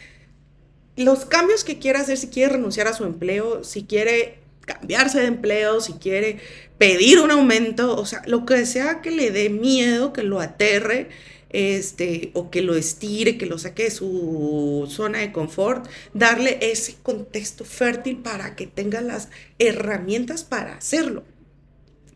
los 0.98 1.26
cambios 1.26 1.64
que 1.64 1.80
quiera 1.80 2.02
hacer, 2.02 2.18
si 2.18 2.28
quiere 2.28 2.54
renunciar 2.54 2.88
a 2.88 2.94
su 2.94 3.06
empleo, 3.06 3.64
si 3.64 3.86
quiere 3.86 4.41
cambiarse 4.74 5.20
de 5.20 5.28
empleo, 5.28 5.82
si 5.82 5.94
quiere 5.94 6.38
pedir 6.78 7.20
un 7.20 7.32
aumento, 7.32 7.96
o 7.96 8.06
sea, 8.06 8.22
lo 8.26 8.46
que 8.46 8.66
sea 8.66 9.02
que 9.02 9.12
le 9.12 9.32
dé 9.32 9.50
miedo, 9.50 10.14
que 10.14 10.24
lo 10.24 10.40
aterre, 10.40 11.10
este, 11.52 12.32
o 12.34 12.50
que 12.50 12.62
lo 12.62 12.76
estire, 12.76 13.38
que 13.38 13.46
lo 13.46 13.58
saque 13.58 13.84
de 13.84 13.92
su 13.92 14.88
zona 14.90 15.20
de 15.20 15.32
confort, 15.32 15.88
darle 16.14 16.58
ese 16.62 16.96
contexto 17.04 17.66
fértil 17.66 18.18
para 18.18 18.56
que 18.56 18.68
tenga 18.68 19.02
las 19.02 19.30
herramientas 19.60 20.44
para 20.44 20.76
hacerlo, 20.76 21.24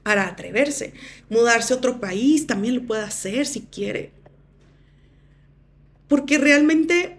para 0.04 0.28
atreverse. 0.28 0.94
Mudarse 1.30 1.74
a 1.74 1.78
otro 1.78 2.00
país 2.00 2.48
también 2.48 2.76
lo 2.76 2.84
puede 2.84 3.04
hacer 3.04 3.46
si 3.46 3.62
quiere. 3.62 4.12
Porque 6.08 6.38
realmente 6.38 7.18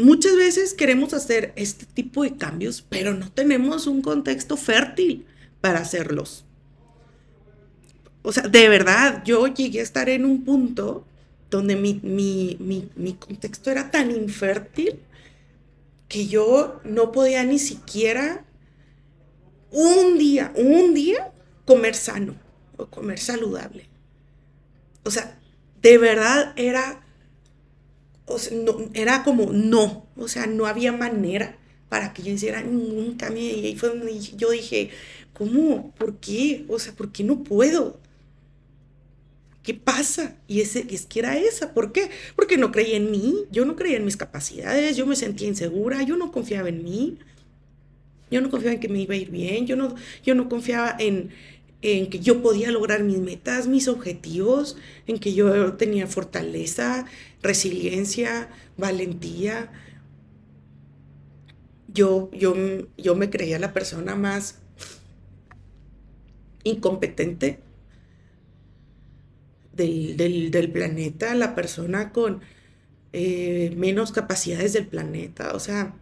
muchas 0.00 0.36
veces 0.36 0.74
queremos 0.74 1.14
hacer 1.14 1.52
este 1.56 1.86
tipo 1.86 2.22
de 2.22 2.36
cambios, 2.36 2.82
pero 2.82 3.14
no 3.14 3.30
tenemos 3.30 3.86
un 3.86 4.02
contexto 4.02 4.56
fértil 4.56 5.26
para 5.60 5.80
hacerlos. 5.80 6.44
O 8.22 8.32
sea, 8.32 8.44
de 8.44 8.68
verdad, 8.68 9.22
yo 9.24 9.46
llegué 9.46 9.80
a 9.80 9.84
estar 9.84 10.08
en 10.08 10.24
un 10.24 10.44
punto 10.44 11.06
donde 11.50 11.76
mi, 11.76 12.00
mi, 12.02 13.12
contexto 13.14 13.70
era 13.70 13.90
tan 13.90 14.10
infértil 14.10 15.00
que 16.08 16.26
yo 16.26 16.80
no 16.84 17.12
podía 17.12 17.44
ni 17.44 17.58
siquiera 17.58 18.44
un 19.70 20.18
día, 20.18 20.52
un 20.56 20.94
día 20.94 21.32
comer 21.64 21.94
sano 21.94 22.34
o 22.76 22.86
comer 22.86 23.18
saludable. 23.18 23.88
O 25.04 25.10
sea, 25.10 25.38
de 25.82 25.98
verdad 25.98 26.52
era, 26.56 27.02
no, 28.52 28.90
era 28.94 29.22
como 29.22 29.52
no, 29.52 30.06
o 30.16 30.28
sea, 30.28 30.46
no 30.46 30.66
había 30.66 30.92
manera 30.92 31.58
para 31.88 32.12
que 32.12 32.22
yo 32.22 32.32
hiciera 32.32 32.62
ningún 32.62 33.16
cambio. 33.16 33.42
Y 33.42 33.66
ahí 33.66 33.76
fue 33.76 33.90
donde 33.90 34.18
yo 34.18 34.50
dije, 34.50 34.90
¿cómo? 35.32 35.92
¿Por 35.98 36.16
qué? 36.18 36.64
O 36.68 36.78
sea, 36.78 36.94
¿por 36.94 37.12
qué 37.12 37.24
no 37.24 37.42
puedo? 37.42 38.00
¿Qué 39.62 39.74
pasa? 39.74 40.36
Y 40.48 40.60
es 40.60 40.72
que 41.06 41.18
era 41.18 41.36
esa. 41.36 41.74
¿Por 41.74 41.92
qué? 41.92 42.10
Porque 42.34 42.56
no 42.56 42.72
creía 42.72 42.96
en 42.96 43.10
mí, 43.10 43.34
yo 43.50 43.64
no 43.64 43.76
creía 43.76 43.98
en 43.98 44.04
mis 44.04 44.16
capacidades, 44.16 44.96
yo 44.96 45.06
me 45.06 45.16
sentía 45.16 45.48
insegura, 45.48 46.02
yo 46.02 46.16
no 46.16 46.32
confiaba 46.32 46.70
en 46.70 46.82
mí, 46.82 47.18
yo 48.30 48.40
no 48.40 48.50
confiaba 48.50 48.74
en 48.74 48.80
que 48.80 48.88
me 48.88 49.00
iba 49.00 49.14
a 49.14 49.18
ir 49.18 49.30
bien, 49.30 49.66
yo 49.66 49.76
no, 49.76 49.94
yo 50.24 50.34
no 50.34 50.48
confiaba 50.48 50.96
en, 50.98 51.30
en 51.82 52.10
que 52.10 52.20
yo 52.20 52.42
podía 52.42 52.70
lograr 52.70 53.02
mis 53.04 53.18
metas, 53.18 53.66
mis 53.66 53.88
objetivos, 53.88 54.76
en 55.06 55.18
que 55.18 55.32
yo 55.34 55.74
tenía 55.74 56.06
fortaleza, 56.06 57.06
resiliencia, 57.42 58.50
valentía. 58.76 59.72
Yo, 61.88 62.30
yo, 62.32 62.54
yo 62.96 63.16
me 63.16 63.30
creía 63.30 63.58
la 63.58 63.72
persona 63.72 64.14
más 64.14 64.60
incompetente 66.64 67.60
del, 69.72 70.70
planeta, 70.72 71.34
la 71.34 71.54
persona 71.54 72.12
con 72.12 72.40
eh, 73.12 73.72
menos 73.76 74.12
capacidades 74.12 74.72
del 74.72 74.86
planeta. 74.86 75.52
O 75.54 75.60
sea, 75.60 75.94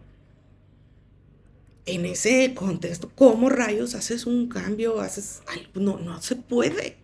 en 1.88 2.04
ese 2.04 2.54
contexto, 2.54 3.10
¿cómo 3.14 3.48
rayos 3.48 3.94
haces 3.94 4.26
un 4.26 4.48
cambio? 4.48 5.00
Haces 5.00 5.42
algo? 5.46 5.80
No, 5.80 5.98
no 5.98 6.20
se 6.20 6.36
puede. 6.36 6.98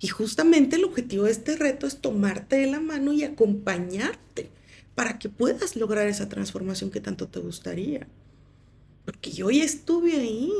Y 0.00 0.08
justamente 0.08 0.76
el 0.76 0.84
objetivo 0.84 1.24
de 1.24 1.30
este 1.30 1.56
reto 1.56 1.86
es 1.86 2.00
tomarte 2.00 2.56
de 2.56 2.66
la 2.66 2.80
mano 2.80 3.12
y 3.12 3.22
acompañarte 3.22 4.50
para 4.96 5.18
que 5.18 5.28
puedas 5.28 5.76
lograr 5.76 6.08
esa 6.08 6.28
transformación 6.28 6.90
que 6.90 7.00
tanto 7.00 7.28
te 7.28 7.38
gustaría. 7.38 8.08
Porque 9.04 9.30
yo 9.30 9.50
ya 9.50 9.62
estuve 9.64 10.14
ahí. 10.14 10.52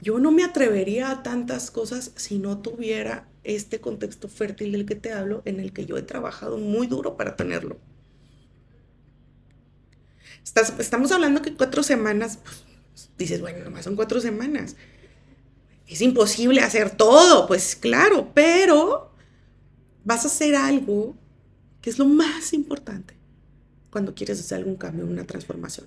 Yo 0.00 0.18
no 0.18 0.30
me 0.30 0.44
atrevería 0.44 1.10
a 1.10 1.22
tantas 1.22 1.70
cosas 1.70 2.12
si 2.16 2.38
no 2.38 2.58
tuviera 2.58 3.28
este 3.42 3.80
contexto 3.80 4.28
fértil 4.28 4.72
del 4.72 4.86
que 4.86 4.94
te 4.94 5.12
hablo, 5.12 5.42
en 5.44 5.60
el 5.60 5.72
que 5.72 5.84
yo 5.84 5.98
he 5.98 6.02
trabajado 6.02 6.56
muy 6.56 6.86
duro 6.86 7.16
para 7.16 7.36
tenerlo. 7.36 7.78
Estamos 10.78 11.12
hablando 11.12 11.42
que 11.42 11.54
cuatro 11.54 11.82
semanas, 11.82 12.38
pues, 12.92 13.10
dices, 13.18 13.40
bueno, 13.40 13.64
nomás 13.64 13.84
son 13.84 13.96
cuatro 13.96 14.20
semanas. 14.20 14.76
Es 15.86 16.00
imposible 16.00 16.60
hacer 16.60 16.90
todo, 16.90 17.46
pues 17.46 17.76
claro, 17.76 18.30
pero 18.34 19.12
vas 20.04 20.24
a 20.24 20.28
hacer 20.28 20.54
algo 20.54 21.16
que 21.80 21.90
es 21.90 21.98
lo 21.98 22.06
más 22.06 22.52
importante 22.52 23.14
cuando 23.90 24.14
quieres 24.14 24.40
hacer 24.40 24.58
algún 24.58 24.76
cambio, 24.76 25.06
una 25.06 25.26
transformación. 25.26 25.86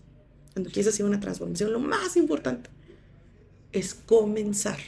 Cuando 0.53 0.71
quieres 0.71 0.93
hacer 0.93 1.05
una 1.05 1.19
transformación, 1.19 1.73
lo 1.73 1.79
más 1.79 2.15
importante 2.15 2.69
es 3.71 3.93
comenzar. 3.93 4.79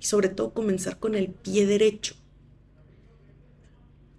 Y 0.00 0.06
sobre 0.06 0.28
todo 0.28 0.54
comenzar 0.54 0.98
con 0.98 1.14
el 1.14 1.28
pie 1.28 1.66
derecho. 1.66 2.16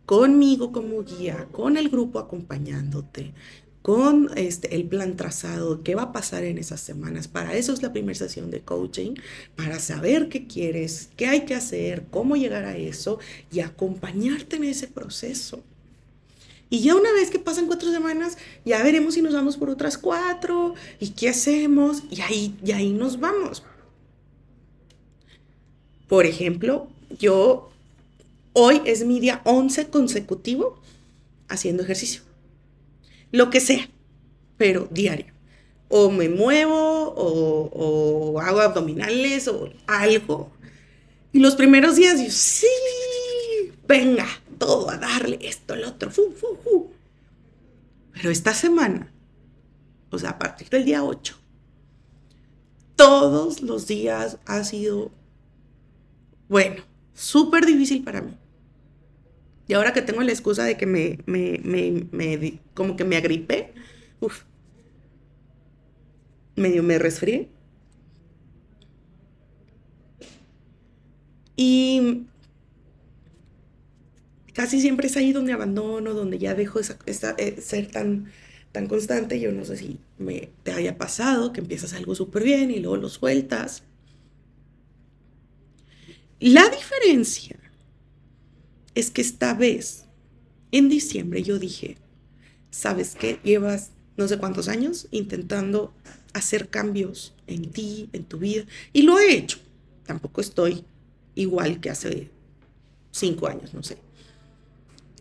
Conmigo 0.06 0.72
como 0.72 1.04
guía, 1.04 1.48
con 1.52 1.78
el 1.78 1.90
grupo 1.90 2.20
acompañándote, 2.20 3.34
con 3.82 4.30
este, 4.36 4.76
el 4.76 4.86
plan 4.86 5.16
trazado, 5.18 5.84
qué 5.84 5.96
va 5.96 6.04
a 6.04 6.12
pasar 6.14 6.44
en 6.46 6.58
esas 6.58 6.82
semanas. 6.82 7.28
Para 7.28 7.56
eso 7.56 7.74
es 7.74 7.82
la 7.82 7.92
primera 7.92 8.18
sesión 8.18 8.50
de 8.50 8.62
coaching, 8.62 9.16
para 9.56 9.80
saber 9.80 10.30
qué 10.30 10.48
quieres, 10.48 11.10
qué 11.18 11.28
hay 11.28 11.42
que 11.42 11.54
hacer, 11.54 12.06
cómo 12.10 12.36
llegar 12.36 12.64
a 12.64 12.78
eso 12.78 13.20
y 13.52 13.60
acompañarte 13.60 14.56
en 14.56 14.64
ese 14.64 14.88
proceso. 14.88 15.64
Y 16.70 16.80
ya 16.80 16.96
una 16.96 17.12
vez 17.12 17.30
que 17.30 17.40
pasan 17.40 17.68
cuatro 17.68 17.92
semanas, 17.92 18.38
ya 18.66 18.82
veremos 18.82 19.14
si 19.14 19.22
nos 19.22 19.34
vamos 19.34 19.58
por 19.58 19.70
otras 19.70 19.98
cuatro 19.98 20.74
y 21.00 21.10
qué 21.10 21.30
hacemos 21.30 22.04
y 22.10 22.22
ahí, 22.22 22.58
y 22.66 22.72
ahí 22.72 22.92
nos 22.94 23.20
vamos. 23.20 23.64
Por 26.08 26.26
ejemplo, 26.26 26.88
yo 27.20 27.73
hoy 28.54 28.82
es 28.86 29.06
mi 29.06 29.20
día 29.20 29.42
11 29.44 29.90
consecutivo 29.90 30.80
haciendo 31.50 31.84
ejercicio. 31.84 32.22
Lo 33.32 33.50
que 33.50 33.60
sea, 33.60 33.90
pero 34.58 34.88
diario. 34.92 35.34
O 35.90 36.10
me 36.10 36.30
muevo 36.30 37.14
o, 37.16 38.40
hago 38.40 38.62
abdominales 38.62 39.48
o 39.48 39.70
algo. 39.88 40.52
Y 41.32 41.40
los 41.40 41.56
primeros 41.56 41.96
días 41.96 42.20
yo, 42.20 42.30
sí, 42.30 42.68
venga, 43.88 44.28
todo, 44.58 44.90
a 44.90 44.98
darle 44.98 45.40
esto, 45.42 45.74
el 45.74 45.84
otro, 45.84 46.12
fu, 46.12 46.32
fu. 46.32 46.92
Pero 48.14 48.30
esta 48.30 48.54
semana, 48.54 49.12
o 50.12 50.20
sea, 50.20 50.32
a 50.32 50.40
partir 50.40 50.70
del 50.70 50.86
día 50.86 51.04
8, 51.04 51.36
todos 52.96 53.62
los 53.62 53.88
días 53.88 54.38
ha 54.46 54.64
sido, 54.64 55.12
bueno, 56.48 56.84
súper 57.14 57.66
difícil 57.66 58.04
para 58.04 58.22
mí. 58.22 58.38
Y 59.68 59.74
ahora 59.74 59.94
que 59.94 60.02
tengo 60.02 60.22
la 60.24 60.32
excusa 60.32 60.66
de 60.66 60.78
que 60.78 60.86
me, 60.86 61.20
me, 61.26 61.60
me, 61.64 62.08
me 62.12 62.60
como 62.74 62.96
que 62.96 63.06
me 63.06 63.16
agripé, 63.18 63.74
uff, 64.20 64.44
medio 66.56 66.84
me 66.84 66.98
resfrié. 67.00 67.50
Y 71.56 72.26
casi 74.54 74.80
siempre 74.82 75.08
es 75.08 75.18
ahí 75.18 75.34
donde 75.34 75.54
abandono, 75.54 76.14
donde 76.14 76.38
ya 76.40 76.54
dejo 76.56 76.80
esa, 76.80 76.98
eh, 77.38 77.60
ser 77.62 77.88
tan, 77.92 78.32
tan 78.72 78.88
constante. 78.88 79.40
Yo 79.40 79.52
no 79.52 79.66
sé 79.66 79.78
si 79.78 80.00
me, 80.18 80.50
te 80.64 80.72
haya 80.72 80.98
pasado 80.98 81.54
que 81.54 81.62
empiezas 81.62 81.94
algo 81.94 82.16
súper 82.16 82.44
bien 82.44 82.72
y 82.72 82.80
luego 82.80 82.98
lo 82.98 83.10
sueltas. 83.10 83.84
La 86.40 86.68
diferencia 86.70 87.58
es 88.96 89.12
que 89.12 89.22
esta 89.22 89.54
vez, 89.54 90.06
en 90.72 90.90
diciembre, 90.90 91.44
yo 91.44 91.60
dije, 91.60 91.98
¿sabes 92.70 93.16
qué? 93.20 93.40
Llevas 93.44 93.92
no 94.18 94.28
sé 94.28 94.38
cuántos 94.38 94.68
años 94.68 95.08
intentando 95.12 95.94
hacer 96.34 96.70
cambios 96.70 97.34
en 97.48 97.72
ti, 97.72 98.10
en 98.14 98.24
tu 98.26 98.40
vida, 98.40 98.66
y 98.92 99.04
lo 99.04 99.20
he 99.20 99.34
hecho. 99.34 99.60
Tampoco 100.06 100.42
estoy 100.42 100.84
igual 101.36 101.80
que 101.80 101.90
hace 101.90 102.30
cinco 103.12 103.48
años, 103.48 103.74
no 103.74 103.84
sé 103.84 103.98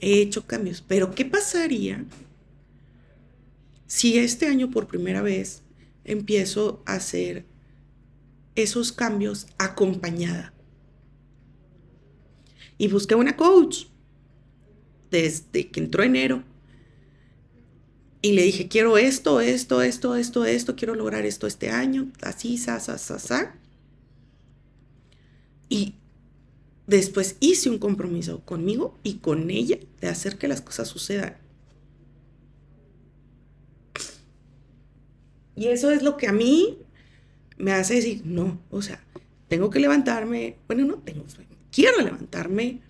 he 0.03 0.21
hecho 0.21 0.47
cambios. 0.47 0.85
Pero 0.87 1.15
¿qué 1.15 1.25
pasaría 1.25 2.05
si 3.87 4.19
este 4.19 4.47
año 4.47 4.71
por 4.71 4.87
primera 4.87 5.23
vez 5.23 5.63
empiezo 6.05 6.83
a 6.85 6.95
hacer 6.95 7.47
esos 8.55 8.93
cambios 8.93 9.47
acompañada? 9.57 10.52
y 12.79 12.89
busqué 12.89 13.15
una 13.15 13.37
coach 13.37 13.87
desde 15.11 15.69
que 15.69 15.81
entró 15.81 16.03
enero. 16.03 16.43
Y 18.23 18.33
le 18.33 18.43
dije, 18.43 18.69
quiero 18.69 18.99
esto, 18.99 19.41
esto, 19.41 19.83
esto, 19.83 20.15
esto, 20.15 20.45
esto, 20.45 20.77
quiero 20.77 20.95
lograr 20.95 21.27
esto 21.27 21.47
este 21.47 21.71
año, 21.71 22.13
así, 22.23 22.57
sa, 22.57 22.79
sa, 22.79 22.97
sa, 22.97 23.19
sa. 23.19 23.57
Y 25.69 25.95
después 26.87 27.37
hice 27.41 27.69
un 27.69 27.79
compromiso 27.79 28.45
conmigo 28.45 28.99
y 29.03 29.15
con 29.15 29.51
ella 29.51 29.79
de 30.01 30.09
hacer 30.09 30.39
que 30.39 30.49
las 30.49 30.61
cosas 30.61 30.89
sucedan. 30.89 31.37
Y 35.55 35.69
eso 35.69 35.91
es 35.91 36.03
lo 36.03 36.17
que 36.17 36.29
a 36.29 36.33
mí 36.33 36.79
me 37.59 37.73
hace 37.73 37.95
decir, 37.95 38.23
no, 38.25 38.61
o 38.71 38.83
sea, 38.83 39.05
tengo 39.49 39.71
que 39.71 39.81
levantarme, 39.81 40.57
bueno, 40.67 40.85
no 40.85 40.99
tengo 40.99 41.29
sueño, 41.29 41.57
quiero 41.73 42.01
levantarme, 42.01 42.81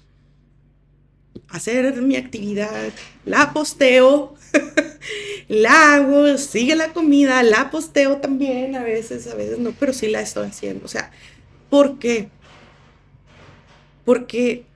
hacer 1.48 2.02
mi 2.02 2.16
actividad, 2.16 2.92
la 3.24 3.52
posteo, 3.52 4.34
la 5.48 5.94
hago, 5.94 6.36
sigue 6.36 6.76
la 6.76 6.92
comida, 6.92 7.42
la 7.42 7.70
posteo 7.70 8.18
también, 8.18 8.74
a 8.74 8.82
veces, 8.82 9.26
a 9.28 9.34
veces 9.34 9.58
no, 9.58 9.72
pero 9.72 9.92
sí 9.92 10.08
la 10.08 10.20
estoy 10.20 10.48
haciendo. 10.48 10.84
O 10.84 10.88
sea, 10.88 11.10
¿por 11.70 11.98
qué? 11.98 12.28
Porque 14.04 14.66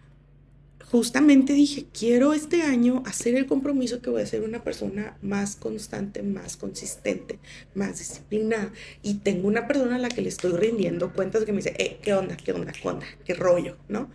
justamente 0.90 1.53
dije, 1.53 1.87
quiero 1.92 2.33
este 2.33 2.62
año 2.62 3.03
hacer 3.07 3.35
el 3.35 3.46
compromiso 3.46 4.01
que 4.01 4.11
voy 4.11 4.22
a 4.22 4.27
ser 4.27 4.42
una 4.42 4.62
persona 4.62 5.16
más 5.20 5.57
constante, 5.57 6.22
más 6.22 6.57
consistente, 6.57 7.38
más 7.75 7.99
disciplinada. 7.99 8.72
Y 9.03 9.14
tengo 9.14 9.49
una 9.49 9.66
persona 9.66 9.96
a 9.96 9.99
la 9.99 10.09
que 10.09 10.22
le 10.22 10.29
estoy 10.29 10.53
rindiendo 10.53 11.12
cuentas 11.12 11.44
que 11.44 11.53
me 11.53 11.59
dice, 11.59 11.75
eh, 11.79 11.99
¿qué 12.03 12.14
onda? 12.14 12.37
¿Qué 12.37 12.53
onda? 12.53 12.72
¿Qué 12.72 12.88
onda? 12.88 13.07
¿Qué 13.25 13.35
rollo? 13.35 13.77
¿No? 13.88 14.11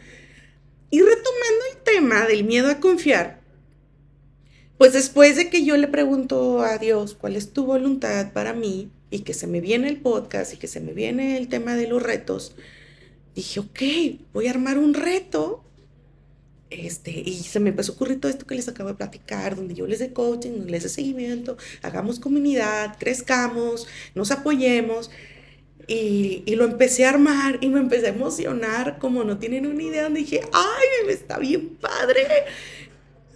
Y 0.90 1.02
retomando 1.02 1.66
el 1.72 1.84
tema 1.84 2.26
del 2.26 2.44
miedo 2.46 2.70
a 2.70 2.80
confiar, 2.80 3.42
pues 4.78 4.94
después 4.94 5.36
de 5.36 5.50
que 5.50 5.64
yo 5.64 5.78
le 5.78 5.88
pregunto 5.88 6.62
a 6.62 6.78
Dios 6.78 7.16
cuál 7.16 7.36
es 7.36 7.54
tu 7.54 7.66
voluntad 7.66 8.32
para 8.34 8.54
mí 8.54 8.92
y 9.10 9.20
que 9.20 9.34
se 9.34 9.46
me 9.46 9.62
viene 9.62 9.90
el 9.90 9.98
podcast 9.98 10.54
y 10.54 10.58
que 10.58 10.68
se 10.68 10.80
me 10.80 10.94
viene 10.94 11.38
el 11.38 11.50
tema 11.50 11.76
de 11.76 11.88
los 11.88 12.02
retos, 12.02 12.56
dije, 13.36 13.60
ok, 13.60 13.82
voy 14.34 14.48
a 14.48 14.52
armar 14.52 14.78
un 14.78 14.94
reto 14.94 15.64
este, 16.72 17.12
y 17.12 17.34
se 17.44 17.60
me 17.60 17.70
empezó 17.70 17.92
a 17.92 17.96
ocurrir 17.96 18.22
todo 18.22 18.32
esto 18.32 18.48
que 18.48 18.56
les 18.56 18.70
acabo 18.70 18.88
de 18.90 18.96
platicar, 18.96 19.58
donde 19.58 19.74
yo 19.74 19.86
les 19.86 20.00
dé 20.00 20.14
coaching, 20.14 20.68
les 20.68 20.84
dé 20.84 20.90
seguimiento, 20.90 21.58
hagamos 21.82 22.20
comunidad, 22.20 22.96
crezcamos, 22.98 23.88
nos 24.16 24.32
apoyemos. 24.32 25.12
Y, 25.88 26.44
y, 26.46 26.56
lo 26.56 26.64
empecé 26.64 27.06
a 27.06 27.10
armar 27.10 27.58
y 27.60 27.68
me 27.68 27.80
empecé 27.80 28.06
a 28.06 28.10
emocionar 28.10 29.00
como 29.00 29.26
no 29.26 29.38
tienen 29.40 29.66
una 29.66 29.84
idea, 29.84 30.04
donde 30.04 30.22
dije, 30.22 30.40
ay, 30.54 31.10
está 31.10 31.38
bien 31.40 31.76
padre. 31.82 32.26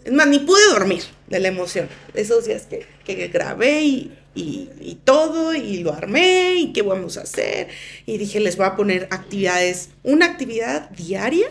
Es 0.06 0.14
más, 0.14 0.28
ni 0.28 0.40
pude 0.40 0.66
dormir 0.70 1.04
de 1.28 1.40
la 1.42 1.50
emoción. 1.50 1.90
Esos 2.14 2.46
días 2.46 2.68
que, 2.68 2.86
que 3.04 3.28
grabé 3.28 3.82
y, 3.82 4.18
y, 4.34 4.70
y, 4.80 4.96
todo, 5.04 5.54
y 5.54 5.80
lo 5.80 5.92
armé, 5.92 6.56
y 6.56 6.72
qué 6.72 6.84
vamos 6.84 7.18
a 7.18 7.24
hacer. 7.24 7.68
Y 8.06 8.18
dije, 8.18 8.40
les 8.40 8.56
voy 8.56 8.68
a 8.68 8.78
poner 8.78 9.10
actividades, 9.12 9.90
una 10.04 10.28
actividad 10.28 10.90
diaria 10.92 11.48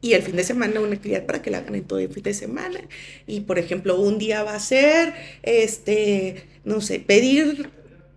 y 0.00 0.12
el 0.12 0.22
fin 0.22 0.36
de 0.36 0.44
semana 0.44 0.80
una 0.80 0.94
actividad 0.94 1.26
para 1.26 1.42
que 1.42 1.50
la 1.50 1.58
hagan 1.58 1.74
en 1.74 1.84
todo 1.84 1.98
el 1.98 2.08
fin 2.08 2.22
de 2.22 2.34
semana. 2.34 2.80
Y 3.26 3.40
por 3.40 3.58
ejemplo, 3.58 4.00
un 4.00 4.18
día 4.18 4.44
va 4.44 4.54
a 4.54 4.60
ser, 4.60 5.14
este, 5.42 6.46
no 6.64 6.80
sé, 6.80 7.00
pedir 7.00 7.70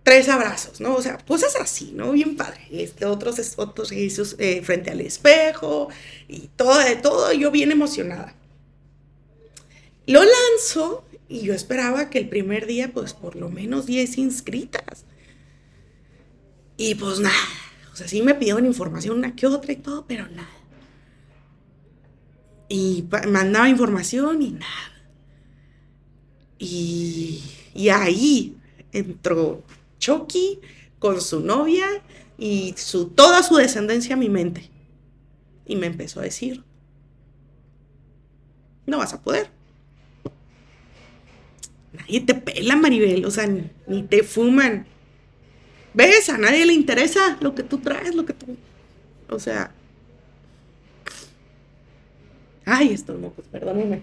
tres 0.04 0.28
abrazos, 0.28 0.80
¿no? 0.80 0.94
O 0.94 1.02
sea, 1.02 1.18
cosas 1.18 1.56
así, 1.56 1.92
¿no? 1.94 2.12
Bien 2.12 2.36
padre. 2.36 2.60
Este, 2.70 3.04
otros, 3.04 3.54
otros 3.56 3.90
ejercicios 3.90 4.36
eh, 4.38 4.62
frente 4.62 4.90
al 4.90 5.00
espejo 5.00 5.88
y 6.28 6.50
todo, 6.54 6.78
de 6.78 6.96
todo, 6.96 7.32
yo 7.32 7.50
bien 7.50 7.72
emocionada. 7.72 8.36
Lo 10.06 10.22
lanzo 10.22 11.04
y 11.28 11.42
yo 11.42 11.54
esperaba 11.54 12.10
que 12.10 12.18
el 12.18 12.28
primer 12.28 12.66
día, 12.66 12.92
pues 12.92 13.12
por 13.12 13.34
lo 13.34 13.48
menos 13.48 13.86
10 13.86 14.18
inscritas. 14.18 15.04
Y 16.76 16.94
pues 16.94 17.18
nada, 17.20 17.34
o 17.92 17.96
sea, 17.96 18.06
sí 18.08 18.22
me 18.22 18.34
pidieron 18.34 18.66
información 18.66 19.18
una 19.18 19.36
que 19.36 19.46
otra 19.46 19.72
y 19.72 19.76
todo, 19.76 20.06
pero 20.06 20.28
nada 20.28 20.61
y 22.72 23.06
mandaba 23.28 23.68
información 23.68 24.40
y 24.40 24.52
nada. 24.52 24.92
Y, 26.58 27.42
ahí 27.90 28.56
entró 28.92 29.62
Chucky 29.98 30.58
con 30.98 31.20
su 31.20 31.40
novia 31.40 31.86
y 32.38 32.72
su, 32.78 33.08
toda 33.08 33.42
su 33.42 33.56
descendencia 33.56 34.14
a 34.14 34.18
mi 34.18 34.30
mente. 34.30 34.70
Y 35.66 35.76
me 35.76 35.86
empezó 35.86 36.20
a 36.20 36.22
decir, 36.22 36.64
no 38.86 38.96
vas 38.96 39.12
a 39.12 39.20
poder. 39.20 39.50
Nadie 41.92 42.22
te 42.22 42.34
pela, 42.34 42.76
Maribel, 42.76 43.26
o 43.26 43.30
sea, 43.30 43.46
ni, 43.46 43.70
ni 43.86 44.02
te 44.04 44.22
fuman. 44.22 44.86
¿Ves? 45.92 46.30
A 46.30 46.38
nadie 46.38 46.64
le 46.64 46.72
interesa 46.72 47.36
lo 47.42 47.54
que 47.54 47.64
tú 47.64 47.78
traes, 47.80 48.14
lo 48.14 48.24
que 48.24 48.32
tú... 48.32 48.56
O 49.28 49.38
sea, 49.38 49.74
Ay, 52.74 52.94
estos 52.94 53.20
mocos, 53.20 53.44
perdónenme. 53.48 54.00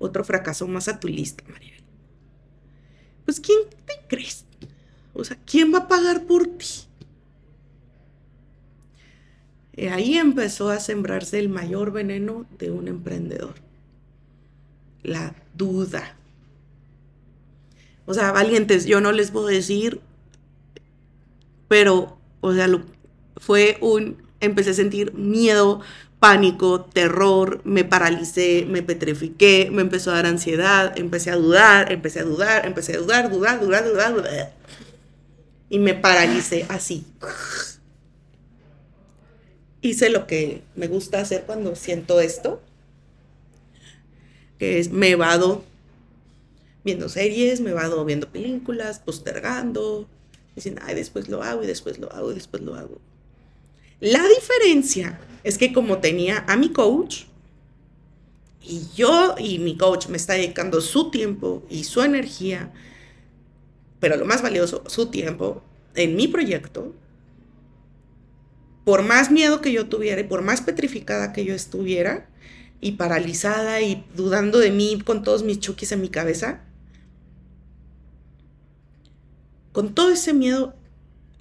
Otro 0.00 0.24
fracaso 0.24 0.66
más 0.66 0.88
a 0.88 0.98
tu 0.98 1.06
lista, 1.06 1.44
Maribel. 1.46 1.84
Pues, 3.24 3.38
¿quién 3.38 3.60
te 3.86 3.94
crees? 4.08 4.44
O 5.14 5.22
sea, 5.22 5.38
¿quién 5.46 5.72
va 5.72 5.78
a 5.78 5.88
pagar 5.88 6.26
por 6.26 6.48
ti? 6.48 6.66
Y 9.76 9.86
ahí 9.86 10.18
empezó 10.18 10.70
a 10.70 10.80
sembrarse 10.80 11.38
el 11.38 11.48
mayor 11.48 11.92
veneno 11.92 12.44
de 12.58 12.72
un 12.72 12.88
emprendedor. 12.88 13.54
La 15.04 15.36
duda. 15.54 16.16
O 18.06 18.14
sea, 18.14 18.32
valientes, 18.32 18.84
yo 18.84 19.00
no 19.00 19.12
les 19.12 19.30
puedo 19.30 19.46
decir, 19.46 20.00
pero, 21.68 22.18
o 22.40 22.52
sea, 22.52 22.66
fue 23.36 23.78
un 23.80 24.28
empecé 24.40 24.70
a 24.70 24.74
sentir 24.74 25.12
miedo, 25.14 25.80
pánico, 26.18 26.82
terror, 26.82 27.60
me 27.64 27.84
paralicé, 27.84 28.66
me 28.68 28.82
petrifiqué, 28.82 29.70
me 29.72 29.82
empezó 29.82 30.10
a 30.10 30.16
dar 30.16 30.26
ansiedad, 30.26 30.98
empecé 30.98 31.30
a 31.30 31.36
dudar, 31.36 31.90
empecé 31.90 32.20
a 32.20 32.24
dudar, 32.24 32.66
empecé 32.66 32.94
a 32.94 32.98
dudar, 32.98 33.30
dudar, 33.30 33.60
dudar, 33.60 34.14
dudar. 34.14 34.52
Y 35.70 35.78
me 35.78 35.94
paralicé 35.94 36.66
así. 36.68 37.06
Hice 39.80 40.10
lo 40.10 40.26
que 40.26 40.62
me 40.76 40.88
gusta 40.88 41.20
hacer 41.20 41.44
cuando 41.46 41.74
siento 41.74 42.20
esto, 42.20 42.60
que 44.58 44.78
es 44.78 44.90
me 44.90 45.16
vado 45.16 45.64
viendo 46.84 47.08
series, 47.08 47.62
me 47.62 47.72
vado 47.72 48.04
viendo 48.04 48.28
películas, 48.28 48.98
postergando, 48.98 50.06
diciendo, 50.54 50.82
ay, 50.84 50.94
después 50.94 51.28
lo 51.28 51.42
hago 51.42 51.62
y 51.62 51.66
después 51.66 51.98
lo 51.98 52.12
hago 52.12 52.32
y 52.32 52.34
después 52.34 52.62
lo 52.62 52.74
hago. 52.74 53.00
La 54.00 54.26
diferencia 54.26 55.20
es 55.44 55.58
que 55.58 55.72
como 55.74 55.98
tenía 55.98 56.44
a 56.48 56.56
mi 56.56 56.70
coach, 56.70 57.24
y 58.62 58.82
yo 58.94 59.34
y 59.38 59.58
mi 59.58 59.76
coach 59.76 60.08
me 60.08 60.16
está 60.16 60.34
dedicando 60.34 60.80
su 60.80 61.10
tiempo 61.10 61.66
y 61.68 61.84
su 61.84 62.02
energía, 62.02 62.72
pero 63.98 64.16
lo 64.16 64.24
más 64.24 64.42
valioso, 64.42 64.84
su 64.86 65.06
tiempo, 65.10 65.62
en 65.94 66.16
mi 66.16 66.28
proyecto, 66.28 66.94
por 68.84 69.02
más 69.02 69.30
miedo 69.30 69.60
que 69.60 69.72
yo 69.72 69.88
tuviera 69.88 70.20
y 70.22 70.24
por 70.24 70.42
más 70.42 70.62
petrificada 70.62 71.32
que 71.32 71.44
yo 71.44 71.54
estuviera 71.54 72.28
y 72.80 72.92
paralizada 72.92 73.82
y 73.82 74.06
dudando 74.16 74.58
de 74.58 74.70
mí 74.70 75.02
con 75.04 75.22
todos 75.22 75.42
mis 75.42 75.60
chukis 75.60 75.92
en 75.92 76.00
mi 76.00 76.08
cabeza, 76.08 76.62
con 79.72 79.94
todo 79.94 80.10
ese 80.10 80.32
miedo 80.32 80.74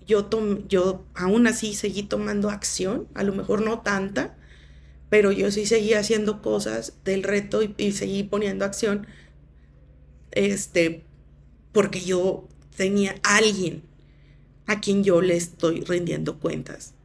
yo, 0.09 0.27
yo 0.67 1.05
aún 1.13 1.45
así 1.45 1.75
seguí 1.75 2.01
tomando 2.01 2.49
acción, 2.49 3.07
a 3.13 3.23
lo 3.23 3.31
mejor 3.31 3.61
no 3.61 3.81
tanta, 3.81 4.35
pero 5.09 5.31
yo 5.31 5.51
sí 5.51 5.67
seguí 5.67 5.93
haciendo 5.93 6.41
cosas 6.41 6.93
del 7.05 7.21
reto 7.21 7.61
y, 7.77 7.91
seguí 7.91 8.23
poniendo 8.23 8.65
acción, 8.65 9.05
este, 10.31 11.03
porque 11.71 12.01
yo 12.01 12.47
tenía 12.75 13.15
alguien 13.21 13.83
a 14.65 14.81
quien 14.81 15.03
yo 15.03 15.21
le 15.21 15.37
estoy 15.37 15.81
rindiendo 15.81 16.39
cuentas. 16.39 16.95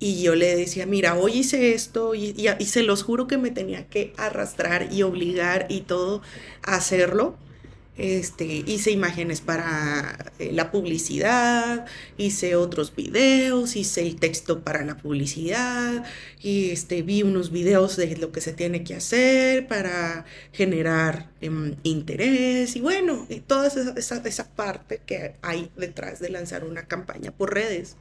Y 0.00 0.20
yo 0.20 0.34
le 0.34 0.56
decía, 0.56 0.84
mira, 0.84 1.14
hoy 1.14 1.38
hice 1.38 1.74
esto 1.74 2.16
y, 2.16 2.34
y, 2.58 2.66
se 2.66 2.82
los 2.82 3.04
juro 3.04 3.28
que 3.28 3.38
me 3.38 3.52
tenía 3.52 3.86
que 3.86 4.12
arrastrar 4.16 4.92
y 4.92 5.04
obligar 5.04 5.66
y 5.68 5.82
todo 5.82 6.22
a 6.64 6.74
hacerlo 6.74 7.36
este, 7.96 8.46
hice 8.46 8.90
imágenes 8.90 9.42
para 9.42 10.32
eh, 10.38 10.50
la 10.52 10.70
publicidad, 10.70 11.86
hice 12.16 12.56
otros 12.56 12.94
videos, 12.94 13.76
hice 13.76 14.02
el 14.02 14.16
texto 14.16 14.60
para 14.60 14.84
la 14.84 14.96
publicidad, 14.96 16.04
y 16.40 16.70
este, 16.70 17.02
vi 17.02 17.22
unos 17.22 17.50
videos 17.50 17.96
de 17.96 18.16
lo 18.16 18.32
que 18.32 18.40
se 18.40 18.54
tiene 18.54 18.82
que 18.82 18.94
hacer 18.94 19.68
para 19.68 20.24
generar 20.52 21.30
em, 21.40 21.76
interés 21.82 22.76
y 22.76 22.80
bueno, 22.80 23.26
y 23.28 23.40
toda 23.40 23.66
esa, 23.68 23.92
esa, 23.96 24.16
esa 24.24 24.50
parte 24.54 25.02
que 25.04 25.36
hay 25.42 25.70
detrás 25.76 26.18
de 26.20 26.30
lanzar 26.30 26.64
una 26.64 26.86
campaña 26.86 27.30
por 27.32 27.52
redes. 27.52 27.96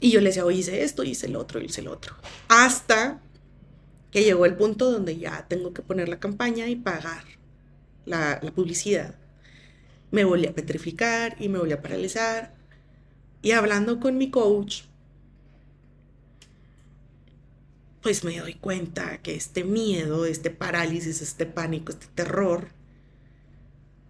Y 0.00 0.10
yo 0.10 0.20
le 0.20 0.28
decía, 0.28 0.44
hice 0.52 0.82
esto, 0.82 1.02
hice 1.02 1.26
el 1.26 1.36
otro, 1.36 1.60
hice 1.60 1.80
el 1.80 1.88
otro. 1.88 2.14
Hasta 2.48 3.20
que 4.12 4.22
llegó 4.22 4.46
el 4.46 4.54
punto 4.56 4.90
donde 4.90 5.18
ya 5.18 5.46
tengo 5.48 5.72
que 5.72 5.82
poner 5.82 6.08
la 6.08 6.20
campaña 6.20 6.68
y 6.68 6.76
pagar 6.76 7.38
la, 8.08 8.40
publicidad, 8.54 9.14
me 10.10 10.24
volví 10.24 10.46
a 10.46 10.54
petrificar 10.54 11.36
y 11.38 11.48
me 11.48 11.58
volví 11.58 11.72
a 11.72 11.82
paralizar. 11.82 12.54
Y 13.42 13.52
hablando 13.52 14.00
con 14.00 14.18
mi 14.18 14.30
coach, 14.30 14.82
pues 18.02 18.24
me 18.24 18.38
doy 18.38 18.54
cuenta 18.54 19.18
que 19.18 19.34
este 19.34 19.64
miedo, 19.64 20.26
este 20.26 20.50
parálisis, 20.50 21.20
este 21.20 21.46
pánico, 21.46 21.92
este 21.92 22.06
terror, 22.14 22.68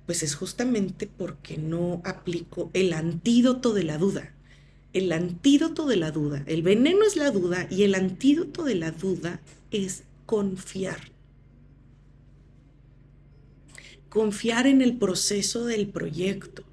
pues 0.06 0.22
es 0.22 0.34
justamente 0.34 1.06
porque 1.06 1.58
no 1.58 2.00
aplico 2.04 2.70
el 2.72 2.92
antídoto 2.92 3.74
de 3.74 3.84
la 3.84 3.98
duda. 3.98 4.32
El 4.94 5.12
antídoto 5.12 5.87
de 5.87 5.96
la 5.96 6.11
duda, 6.11 6.44
el 6.46 6.62
veneno 6.62 7.04
es 7.04 7.16
la 7.16 7.30
duda 7.30 7.66
y 7.70 7.82
el 7.82 7.94
antídoto 7.94 8.64
de 8.64 8.74
la 8.74 8.90
duda 8.90 9.40
es 9.70 10.04
confiar. 10.24 11.17
Confiar 14.09 14.66
en 14.66 14.83
el 14.83 14.97
proceso 14.97 15.64
del 15.66 15.88
proyecto, 15.88 16.64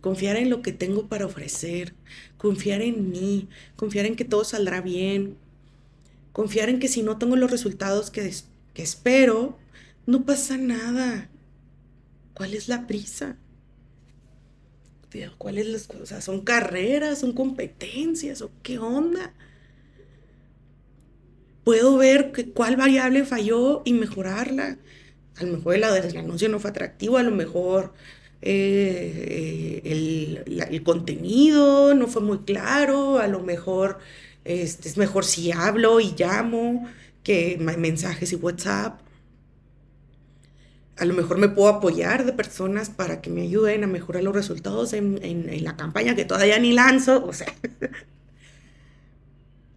confiar 0.00 0.36
en 0.36 0.50
lo 0.50 0.62
que 0.62 0.72
tengo 0.72 1.06
para 1.06 1.26
ofrecer, 1.26 1.94
confiar 2.38 2.82
en 2.82 3.10
mí, 3.10 3.48
confiar 3.76 4.06
en 4.06 4.16
que 4.16 4.24
todo 4.24 4.44
saldrá 4.44 4.80
bien, 4.80 5.36
confiar 6.32 6.68
en 6.68 6.80
que 6.80 6.88
si 6.88 7.02
no 7.02 7.18
tengo 7.18 7.36
los 7.36 7.50
resultados 7.50 8.10
que, 8.10 8.32
que 8.74 8.82
espero, 8.82 9.58
no 10.06 10.24
pasa 10.24 10.56
nada. 10.56 11.30
¿Cuál 12.34 12.54
es 12.54 12.68
la 12.68 12.86
prisa? 12.86 13.36
¿Cuáles 15.38 15.66
las 15.66 15.86
cosas? 15.86 16.24
¿Son 16.24 16.42
carreras? 16.42 17.18
¿Son 17.18 17.32
competencias? 17.32 18.42
¿O 18.42 18.50
qué 18.62 18.78
onda? 18.78 19.34
Puedo 21.64 21.96
ver 21.96 22.32
cuál 22.54 22.76
variable 22.76 23.24
falló 23.24 23.82
y 23.84 23.92
mejorarla. 23.92 24.78
A 25.36 25.44
lo 25.44 25.56
mejor 25.56 25.74
el, 25.74 25.84
el 25.84 26.16
anuncio 26.16 26.48
no 26.48 26.60
fue 26.60 26.70
atractivo, 26.70 27.16
a 27.16 27.22
lo 27.22 27.30
mejor 27.30 27.92
eh, 28.42 29.80
el, 29.84 30.44
el, 30.46 30.82
contenido 30.82 31.94
no 31.94 32.06
fue 32.06 32.22
muy 32.22 32.38
claro, 32.38 33.18
a 33.18 33.28
lo 33.28 33.40
mejor 33.40 33.98
este, 34.44 34.88
es 34.88 34.96
mejor 34.96 35.24
si 35.24 35.52
hablo 35.52 36.00
y 36.00 36.14
llamo 36.16 36.86
que 37.22 37.58
mensajes 37.58 38.32
y 38.32 38.36
WhatsApp 38.36 39.00
a 41.00 41.06
lo 41.06 41.14
mejor 41.14 41.38
me 41.38 41.48
puedo 41.48 41.68
apoyar 41.68 42.26
de 42.26 42.34
personas 42.34 42.90
para 42.90 43.22
que 43.22 43.30
me 43.30 43.40
ayuden 43.40 43.84
a 43.84 43.86
mejorar 43.86 44.22
los 44.22 44.34
resultados 44.34 44.92
en, 44.92 45.64
la 45.64 45.74
campaña 45.74 46.14
que 46.14 46.26
todavía 46.26 46.58
ni 46.58 46.74
lanzo, 46.74 47.24
o 47.24 47.32
sea, 47.32 47.50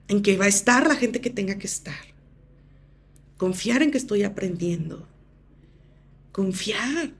en 0.09 0.21
que 0.21 0.35
va 0.35 0.45
a 0.45 0.49
estar 0.49 0.85
la 0.85 0.97
gente 0.97 1.21
que 1.21 1.29
tenga 1.29 1.57
que 1.57 1.65
estar. 1.65 1.95
Confiar 3.37 3.83
en 3.83 3.91
que 3.91 3.97
estoy 3.97 4.23
aprendiendo. 4.23 5.07
Confiar. 6.33 7.11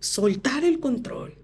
Soltar 0.00 0.64
el 0.64 0.80
control. 0.80 1.36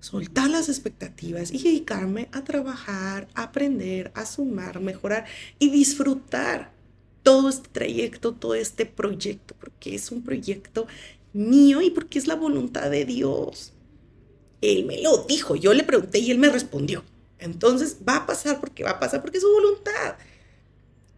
Soltar 0.00 0.48
las 0.48 0.70
expectativas 0.70 1.52
y 1.52 1.62
dedicarme 1.62 2.28
a 2.32 2.42
trabajar, 2.42 3.28
a 3.34 3.44
aprender, 3.44 4.12
a 4.14 4.24
sumar, 4.24 4.80
mejorar 4.80 5.26
y 5.58 5.68
disfrutar 5.68 6.72
todo 7.22 7.50
este 7.50 7.68
trayecto, 7.68 8.32
todo 8.32 8.54
este 8.54 8.86
proyecto, 8.86 9.54
porque 9.60 9.94
es 9.94 10.10
un 10.10 10.22
proyecto 10.22 10.86
mío 11.34 11.82
y 11.82 11.90
porque 11.90 12.18
es 12.18 12.26
la 12.26 12.34
voluntad 12.34 12.90
de 12.90 13.04
Dios. 13.04 13.74
Él 14.62 14.86
me 14.86 15.02
lo 15.02 15.24
dijo, 15.24 15.54
yo 15.54 15.74
le 15.74 15.84
pregunté 15.84 16.20
y 16.20 16.30
él 16.30 16.38
me 16.38 16.48
respondió. 16.48 17.04
Entonces 17.38 17.98
va 18.08 18.16
a 18.16 18.26
pasar 18.26 18.58
porque 18.58 18.84
va 18.84 18.92
a 18.92 19.00
pasar 19.00 19.20
porque 19.20 19.36
es 19.36 19.42
su 19.42 19.52
voluntad. 19.52 20.16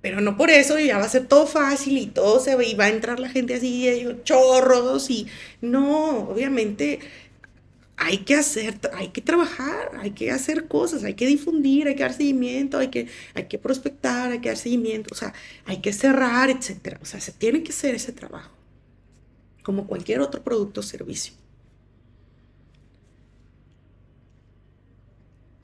Pero 0.00 0.20
no 0.20 0.36
por 0.36 0.50
eso 0.50 0.78
ya 0.78 0.98
va 0.98 1.04
a 1.04 1.08
ser 1.08 1.26
todo 1.26 1.46
fácil 1.46 1.98
y 1.98 2.06
todo 2.06 2.40
se 2.40 2.54
va, 2.54 2.64
y 2.64 2.74
va 2.74 2.84
a 2.84 2.88
entrar 2.88 3.18
la 3.18 3.28
gente 3.28 3.54
así, 3.54 3.88
chorros 4.24 5.10
y 5.10 5.26
no, 5.60 6.28
obviamente 6.30 7.00
hay 7.98 8.18
que 8.18 8.36
hacer, 8.36 8.78
hay 8.94 9.08
que 9.08 9.20
trabajar, 9.20 9.90
hay 9.98 10.12
que 10.12 10.30
hacer 10.30 10.68
cosas, 10.68 11.02
hay 11.02 11.14
que 11.14 11.26
difundir, 11.26 11.88
hay 11.88 11.96
que 11.96 12.04
dar 12.04 12.12
seguimiento, 12.12 12.78
hay 12.78 12.88
que, 12.88 13.08
hay 13.34 13.46
que 13.46 13.58
prospectar, 13.58 14.30
hay 14.30 14.40
que 14.40 14.48
dar 14.50 14.56
seguimiento, 14.56 15.12
o 15.12 15.16
sea, 15.16 15.34
hay 15.66 15.78
que 15.80 15.92
cerrar, 15.92 16.48
etcétera. 16.48 17.00
O 17.02 17.04
sea, 17.04 17.20
se 17.20 17.32
tiene 17.32 17.64
que 17.64 17.72
hacer 17.72 17.96
ese 17.96 18.12
trabajo, 18.12 18.52
como 19.64 19.88
cualquier 19.88 20.20
otro 20.20 20.44
producto 20.44 20.80
o 20.80 20.82
servicio. 20.84 21.34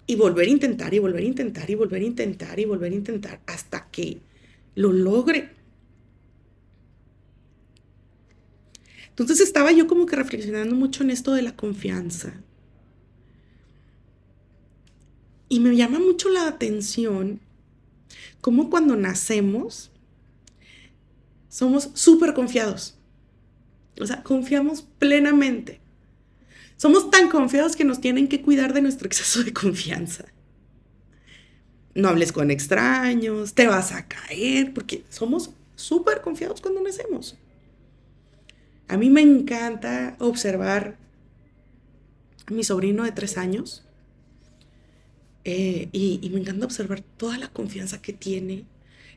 Y 0.07 0.17
volver 0.17 0.49
a 0.49 0.51
intentar, 0.51 0.93
y 0.93 0.99
volver 0.99 1.23
a 1.23 1.27
intentar, 1.27 1.71
y 1.71 1.75
volver 1.75 2.03
a 2.03 2.05
intentar, 2.05 2.59
y 2.61 2.65
volver 2.65 2.93
a 2.93 2.95
intentar, 2.95 3.41
hasta 3.47 3.89
que 3.91 4.19
lo 4.75 4.93
logre. 4.93 5.51
Entonces 9.09 9.41
estaba 9.41 9.71
yo 9.73 9.87
como 9.87 10.07
que 10.07 10.17
reflexionando 10.17 10.75
mucho 10.75 11.05
en 11.05 11.11
esto 11.11 11.33
de 11.33 11.43
la 11.43 11.55
confianza. 11.55 12.35
Y 15.49 15.61
me 15.61 15.77
llama 15.77 16.01
mucho 16.01 16.29
la 16.31 16.49
atención 16.49 17.41
cómo 18.41 18.71
cuando 18.71 18.97
nacemos 18.97 19.93
somos 21.49 21.91
súper 21.95 22.35
confiados. 22.35 22.99
O 24.01 24.07
sea, 24.07 24.25
confiamos 24.25 24.83
plenamente. 24.99 25.84
Somos 26.77 27.11
tan 27.11 27.29
confiados 27.29 27.77
que 27.77 27.85
nos 27.85 28.01
tienen 28.01 28.29
que 28.29 28.43
cuidar 28.43 28.73
de 28.73 28.83
nuestro 28.83 29.07
exceso 29.07 29.43
de 29.45 29.53
confianza. 29.53 30.25
No 31.95 32.09
hables 32.09 32.33
con 32.33 32.51
extraños, 32.51 33.55
te 33.55 33.69
vas 33.69 33.93
a 33.93 34.09
caer, 34.09 34.75
porque 34.75 35.05
somos 35.11 35.51
súper 35.77 36.21
confiados 36.21 36.61
cuando 36.61 36.83
nacemos. 36.83 37.37
A 38.89 38.97
mí 38.97 39.11
me 39.11 39.23
encanta 39.23 40.17
observar 40.19 40.97
a 42.47 42.53
mi 42.53 42.65
sobrino 42.65 43.05
de 43.05 43.13
tres 43.13 43.39
años 43.39 43.85
eh, 45.45 45.89
y, 45.93 46.29
me 46.33 46.41
encanta 46.41 46.67
observar 46.67 47.03
toda 47.03 47.39
la 47.39 47.49
confianza 47.49 48.01
que 48.01 48.13
tiene 48.13 48.65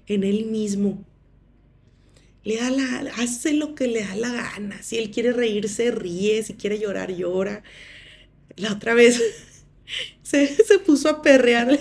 en 0.07 0.23
él 0.23 0.45
mismo. 0.45 1.03
Le 2.47 2.55
da 2.55 2.69
la, 2.69 3.11
hace 3.17 3.53
lo 3.53 3.75
que 3.75 3.87
le 3.87 4.05
da 4.05 4.15
la 4.15 4.31
gana. 4.31 4.81
Si 4.81 4.97
él 4.97 5.11
quiere 5.11 5.33
reírse, 5.33 5.91
ríe. 5.91 6.41
Si 6.43 6.53
quiere 6.53 6.79
llorar, 6.79 7.13
llora. 7.13 7.61
La 8.55 8.71
otra 8.71 8.93
vez 8.93 9.21
se, 10.23 10.47
puso 10.85 11.09
a 11.09 11.21
perrear 11.21 11.77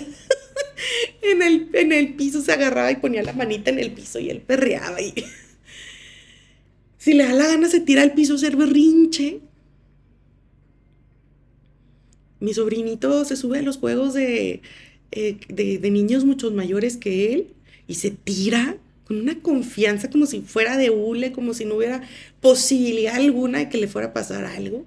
en 1.22 1.42
el, 1.42 1.68
en 1.72 1.92
el 1.92 2.14
piso, 2.14 2.42
se 2.42 2.50
agarraba 2.50 2.90
y 2.90 2.96
ponía 2.96 3.22
la 3.22 3.32
manita 3.32 3.70
en 3.70 3.78
el 3.78 3.92
piso 3.92 4.18
y 4.18 4.28
él 4.28 4.40
perreaba. 4.40 5.00
Y, 5.00 5.14
si 6.98 7.14
le 7.14 7.22
da 7.22 7.32
la 7.32 7.46
gana, 7.46 7.68
se 7.68 7.78
tira 7.78 8.02
al 8.02 8.14
piso 8.14 8.32
a 8.32 8.36
hacer 8.36 8.56
berrinche. 8.56 9.38
Mi 12.40 12.54
sobrinito 12.54 13.24
se 13.24 13.36
sube 13.36 13.60
a 13.60 13.62
los 13.62 13.76
juegos 13.78 14.16
eh, 14.16 14.62
de, 15.12 15.78
de, 15.78 15.90
niños 15.92 16.24
muchos 16.24 16.52
mayores 16.52 16.96
que 16.96 17.34
él 17.34 17.54
y 17.86 17.94
se 17.94 18.10
tira 18.10 18.78
con 19.06 19.20
una 19.20 19.40
confianza 19.40 20.10
como 20.10 20.26
si 20.26 20.40
fuera 20.40 20.76
de 20.76 20.90
hule, 20.90 21.32
como 21.32 21.54
si 21.54 21.64
no 21.64 21.76
hubiera 21.76 22.02
posibilidad 22.40 23.14
alguna 23.14 23.58
de 23.58 23.68
que 23.68 23.78
le 23.78 23.88
fuera 23.88 24.08
a 24.08 24.12
pasar 24.12 24.44
algo. 24.44 24.84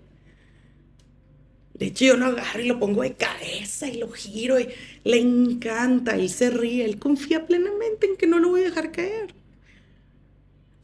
De 1.73 1.87
hecho, 1.87 2.05
yo 2.05 2.17
lo 2.17 2.25
agarro 2.25 2.61
y 2.61 2.67
lo 2.67 2.77
pongo 2.77 3.03
de 3.03 3.13
cabeza 3.13 3.87
y 3.87 3.97
lo 3.97 4.09
giro 4.09 4.59
y 4.59 4.67
le 5.05 5.19
encanta, 5.19 6.15
él 6.15 6.29
se 6.29 6.49
ríe, 6.49 6.83
él 6.83 6.99
confía 6.99 7.47
plenamente 7.47 8.05
en 8.07 8.17
que 8.17 8.27
no 8.27 8.39
lo 8.39 8.49
voy 8.49 8.61
a 8.61 8.65
dejar 8.65 8.91
caer. 8.91 9.33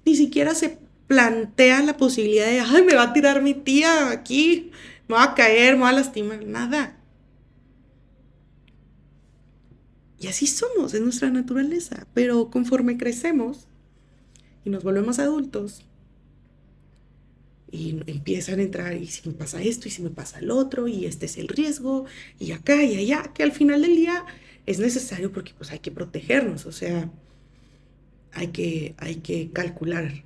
Ni 0.06 0.16
siquiera 0.16 0.56
se 0.56 0.78
plantea 1.08 1.82
la 1.84 1.98
posibilidad 1.98 2.46
de, 2.48 2.62
ay, 2.62 2.84
me 2.84 2.96
va 2.96 3.04
a 3.04 3.14
tirar 3.14 3.42
mi 3.42 3.54
tía 3.54 4.10
aquí, 4.12 4.72
me 5.10 5.16
va 5.16 5.24
a 5.24 5.36
caer, 5.36 5.76
me 5.76 5.82
va 5.84 5.90
a 5.90 5.94
lastimar, 5.94 6.46
nada. 6.46 6.98
Y 10.26 10.28
así 10.28 10.48
somos, 10.48 10.96
es 10.96 11.02
nuestra 11.02 11.30
naturaleza. 11.30 12.08
Pero 12.16 12.50
conforme 12.50 12.98
crecemos 12.98 13.68
y 14.64 14.72
nos 14.72 14.84
volvemos 14.84 15.20
adultos, 15.20 15.86
y 17.72 18.02
empiezan 18.08 18.60
a 18.60 18.64
entrar, 18.64 18.96
y 18.96 19.06
si 19.06 19.30
me 19.30 19.36
pasa 19.36 19.62
esto, 19.62 19.88
y 19.88 19.92
si 19.92 20.02
me 20.02 20.10
pasa 20.10 20.40
el 20.40 20.50
otro, 20.50 20.88
y 20.88 21.06
este 21.06 21.28
es 21.28 21.38
el 21.38 21.48
riesgo, 21.48 22.06
y 22.40 22.54
acá 22.54 22.82
y 22.84 22.96
allá, 22.96 23.32
que 23.36 23.44
al 23.44 23.52
final 23.52 23.84
del 23.84 23.96
día 23.96 24.26
es 24.66 24.80
necesario 24.80 25.32
porque 25.32 25.54
pues 25.56 25.70
hay 25.70 25.78
que 25.78 25.92
protegernos, 25.92 26.66
o 26.66 26.72
sea, 26.72 27.12
hay 28.32 28.48
que, 28.48 28.96
hay 28.98 29.18
que 29.18 29.52
calcular. 29.52 30.24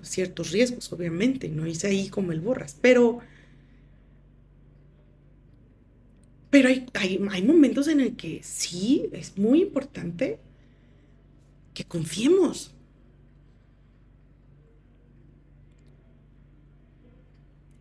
Ciertos 0.00 0.50
riesgos, 0.50 0.90
obviamente, 0.94 1.50
no 1.50 1.66
hice 1.66 1.88
ahí 1.88 2.08
como 2.08 2.32
el 2.32 2.40
borras, 2.40 2.78
pero, 2.80 3.18
pero 6.52 6.68
hay, 6.68 6.86
hay, 6.92 7.42
momentos 7.42 7.88
en 7.88 8.00
el 8.00 8.14
que 8.14 8.42
sí 8.42 9.08
es 9.12 9.38
muy 9.38 9.62
importante 9.62 10.38
que 11.72 11.82
confiemos. 11.84 12.74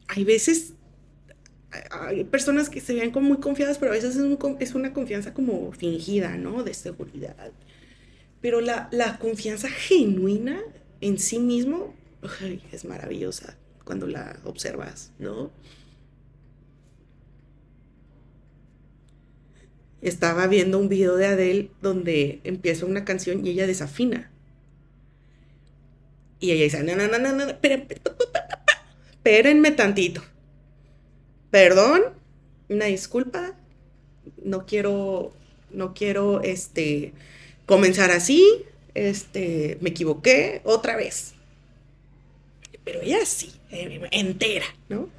Hay 0.08 0.24
veces, 0.24 0.76
hay 1.90 2.24
personas 2.24 2.70
que 2.70 2.80
se 2.80 2.94
vean 2.94 3.12
como 3.12 3.28
muy 3.28 3.40
confiadas, 3.40 3.78
pero 3.78 3.92
a 3.92 3.96
veces 3.96 4.16
es, 4.16 4.26
es 4.62 4.74
una 4.74 4.94
confianza 4.94 5.34
como 5.34 5.74
fingida, 5.74 6.38
¿no? 6.38 6.64
De 6.64 6.74
seguridad. 6.74 7.52
Pero 8.40 8.62
la, 8.62 8.88
la 8.94 9.20
confianza 9.20 9.68
genuina 9.68 10.62
en 11.02 11.20
sí 11.20 11.40
mismo 11.40 11.94
es 12.72 12.86
maravillosa 12.86 13.58
cuando 13.84 14.08
la 14.08 14.40
observas, 14.46 15.12
¿no? 15.20 15.52
Estaba 20.02 20.48
viendo 20.48 20.80
un 20.80 20.90
video 20.90 21.16
de 21.16 21.28
Adele 21.28 21.72
donde 21.82 22.40
empieza 22.44 22.86
una 22.86 23.06
canción 23.06 23.46
y 23.46 23.52
ella 23.52 23.68
desafina. 23.68 24.32
Y 26.40 26.52
ella 26.52 26.64
dice, 26.64 26.84
no, 26.84 26.96
no, 26.96 27.08
no, 27.08 27.20
no, 27.20 27.34
no, 27.34 27.46
espérenme 29.12 29.72
tantito. 29.72 30.24
Perdón, 31.52 32.02
una 32.70 32.86
disculpa, 32.86 33.54
no 34.44 34.66
quiero, 34.66 35.34
no 35.72 35.94
quiero, 35.94 36.42
este, 36.42 37.14
comenzar 37.66 38.10
así, 38.10 38.44
este, 38.96 39.78
me 39.82 39.92
equivoqué 39.92 40.62
otra 40.64 40.96
vez. 40.96 41.34
Pero 42.84 43.02
ella 43.02 43.24
sí, 43.26 43.52
eh, 43.70 44.02
entera, 44.12 44.66
¿no? 44.90 45.10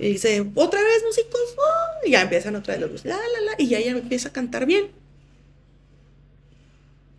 Y 0.00 0.12
dice, 0.12 0.50
otra 0.54 0.82
vez 0.82 1.04
músicos, 1.04 1.54
oh", 1.58 2.06
y 2.06 2.12
ya 2.12 2.22
empiezan 2.22 2.56
otra 2.56 2.74
vez 2.74 2.90
los 2.90 3.04
la, 3.04 3.16
la, 3.16 3.40
la, 3.42 3.52
y 3.58 3.68
ya 3.68 3.78
ella 3.78 3.90
empieza 3.90 4.30
a 4.30 4.32
cantar 4.32 4.64
bien. 4.64 4.86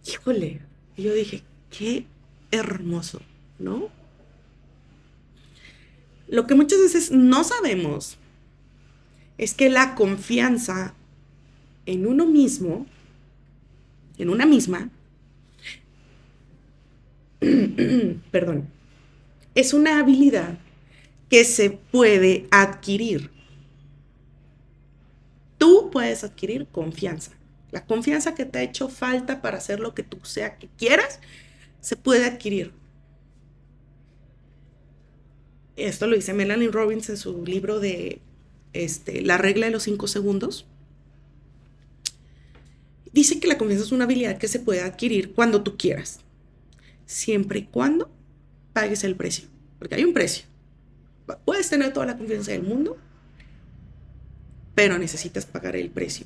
Híjole, 0.04 0.62
yo 0.98 1.14
dije, 1.14 1.44
qué 1.70 2.08
hermoso, 2.50 3.22
¿no? 3.60 3.90
Lo 6.28 6.48
que 6.48 6.56
muchas 6.56 6.80
veces 6.80 7.12
no 7.12 7.44
sabemos 7.44 8.18
es 9.38 9.54
que 9.54 9.70
la 9.70 9.94
confianza 9.94 10.96
en 11.86 12.08
uno 12.08 12.26
mismo, 12.26 12.88
en 14.18 14.32
una 14.32 14.48
misma, 14.48 14.90
perdón, 18.32 18.70
es 19.54 19.76
una 19.76 20.00
habilidad 20.00 20.58
que 21.32 21.46
se 21.46 21.70
puede 21.70 22.46
adquirir. 22.52 23.32
Tú 25.58 25.90
puedes 25.90 26.26
adquirir 26.26 26.68
confianza. 26.68 27.32
La 27.72 27.86
confianza 27.86 28.36
que 28.36 28.44
te 28.44 28.60
ha 28.60 28.64
hecho 28.64 28.90
falta 28.90 29.42
para 29.42 29.58
hacer 29.58 29.80
lo 29.80 29.96
que 29.96 30.04
tú 30.04 30.20
sea 30.24 30.58
que 30.58 30.68
quieras, 30.78 31.22
se 31.80 31.96
puede 31.96 32.26
adquirir. 32.26 32.74
Esto 35.78 36.06
lo 36.06 36.18
dice 36.18 36.34
Melanie 36.34 36.68
Robbins 36.68 37.10
en 37.10 37.16
su 37.16 37.46
libro 37.46 37.80
de 37.80 38.20
este, 38.74 39.22
La 39.22 39.38
regla 39.38 39.68
de 39.68 39.72
los 39.72 39.84
cinco 39.84 40.08
segundos. 40.08 40.68
Dice 43.14 43.40
que 43.40 43.48
la 43.48 43.58
confianza 43.58 43.86
es 43.86 43.94
una 43.94 44.04
habilidad 44.04 44.38
que 44.38 44.50
se 44.50 44.60
puede 44.60 44.82
adquirir 44.82 45.32
cuando 45.34 45.64
tú 45.64 45.78
quieras, 45.78 46.20
siempre 47.06 47.60
y 47.60 47.64
cuando 47.64 48.12
pagues 48.74 49.06
el 49.06 49.16
precio, 49.16 49.48
porque 49.80 49.96
hay 49.96 50.04
un 50.04 50.14
precio. 50.14 50.51
Puedes 51.40 51.70
tener 51.70 51.94
toda 51.94 52.06
la 52.06 52.18
confianza 52.18 52.52
del 52.52 52.64
mundo, 52.64 52.98
pero 54.76 54.98
necesitas 54.98 55.46
pagar 55.46 55.76
el 55.76 55.90
precio. 55.90 56.26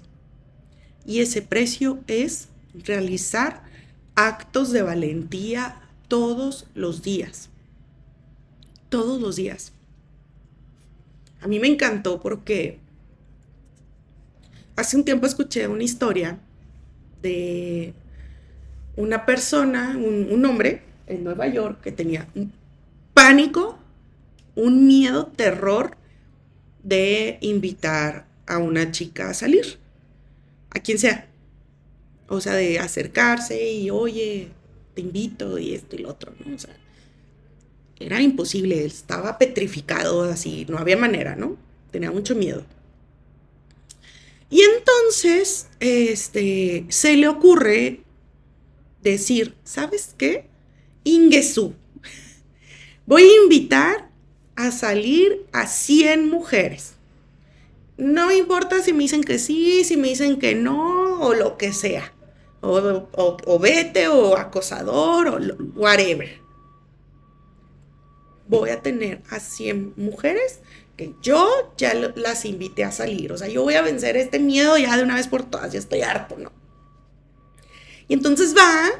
Y 1.05 1.19
ese 1.19 1.41
precio 1.41 1.99
es 2.07 2.49
realizar 2.73 3.63
actos 4.15 4.71
de 4.71 4.81
valentía 4.81 5.81
todos 6.07 6.67
los 6.73 7.01
días. 7.01 7.49
Todos 8.89 9.21
los 9.21 9.35
días. 9.35 9.71
A 11.41 11.47
mí 11.47 11.59
me 11.59 11.67
encantó 11.67 12.21
porque 12.21 12.79
hace 14.75 14.97
un 14.97 15.05
tiempo 15.05 15.27
escuché 15.27 15.67
una 15.67 15.83
historia 15.83 16.39
de 17.21 17.93
una 18.95 19.25
persona, 19.25 19.95
un, 19.97 20.43
hombre 20.45 20.81
en 21.07 21.23
Nueva 21.23 21.47
York 21.47 21.81
que 21.81 21.91
tenía 21.91 22.27
un 22.35 22.51
pánico, 23.13 23.77
un 24.55 24.87
miedo, 24.87 25.27
terror 25.27 25.97
de 26.83 27.37
invitar 27.41 28.27
a 28.45 28.57
una 28.57 28.91
chica 28.91 29.29
a 29.29 29.33
salir, 29.33 29.77
a 30.69 30.79
quien 30.79 30.99
sea. 30.99 31.27
O 32.27 32.41
sea, 32.41 32.53
de 32.53 32.79
acercarse 32.79 33.71
y, 33.71 33.89
oye, 33.89 34.49
te 34.93 35.01
invito 35.01 35.59
y 35.59 35.75
esto 35.75 35.95
y 35.95 35.99
lo 35.99 36.09
otro, 36.09 36.33
¿no? 36.43 36.55
O 36.55 36.59
sea, 36.59 36.75
era 37.99 38.21
imposible, 38.21 38.85
estaba 38.85 39.37
petrificado 39.37 40.23
así, 40.23 40.65
no 40.67 40.77
había 40.77 40.97
manera, 40.97 41.35
¿no? 41.35 41.57
Tenía 41.91 42.11
mucho 42.11 42.35
miedo. 42.35 42.65
Y 44.49 44.61
entonces, 44.61 45.67
este, 45.79 46.85
se 46.89 47.15
le 47.15 47.27
ocurre 47.27 48.01
decir, 49.01 49.55
¿sabes 49.63 50.15
qué? 50.17 50.47
Ingesu, 51.03 51.73
voy 53.05 53.23
a 53.23 53.43
invitar 53.43 54.09
a 54.55 54.71
salir 54.71 55.45
a 55.51 55.67
100 55.67 56.29
mujeres. 56.29 56.93
No 57.97 58.31
importa 58.31 58.81
si 58.81 58.93
me 58.93 59.03
dicen 59.03 59.23
que 59.23 59.39
sí, 59.39 59.83
si 59.83 59.97
me 59.97 60.09
dicen 60.09 60.37
que 60.37 60.55
no, 60.55 61.19
o 61.21 61.33
lo 61.33 61.57
que 61.57 61.73
sea. 61.73 62.13
O, 62.61 63.07
o 63.13 63.59
vete, 63.59 64.07
o 64.07 64.37
acosador, 64.37 65.27
o 65.27 65.39
whatever 65.75 66.45
voy 68.47 68.69
a 68.69 68.81
tener 68.81 69.21
a 69.29 69.39
100 69.39 69.93
mujeres 69.97 70.59
que 70.97 71.13
yo 71.21 71.73
ya 71.77 71.93
las 71.93 72.45
invité 72.45 72.83
a 72.83 72.91
salir. 72.91 73.31
O 73.31 73.37
sea, 73.37 73.47
yo 73.47 73.63
voy 73.63 73.75
a 73.75 73.81
vencer 73.81 74.17
este 74.17 74.39
miedo 74.39 74.77
ya 74.77 74.95
de 74.95 75.03
una 75.03 75.15
vez 75.15 75.27
por 75.27 75.43
todas, 75.43 75.73
ya 75.73 75.79
estoy 75.79 76.01
harto, 76.01 76.37
¿no? 76.37 76.51
Y 78.07 78.13
entonces 78.13 78.55
va, 78.55 78.91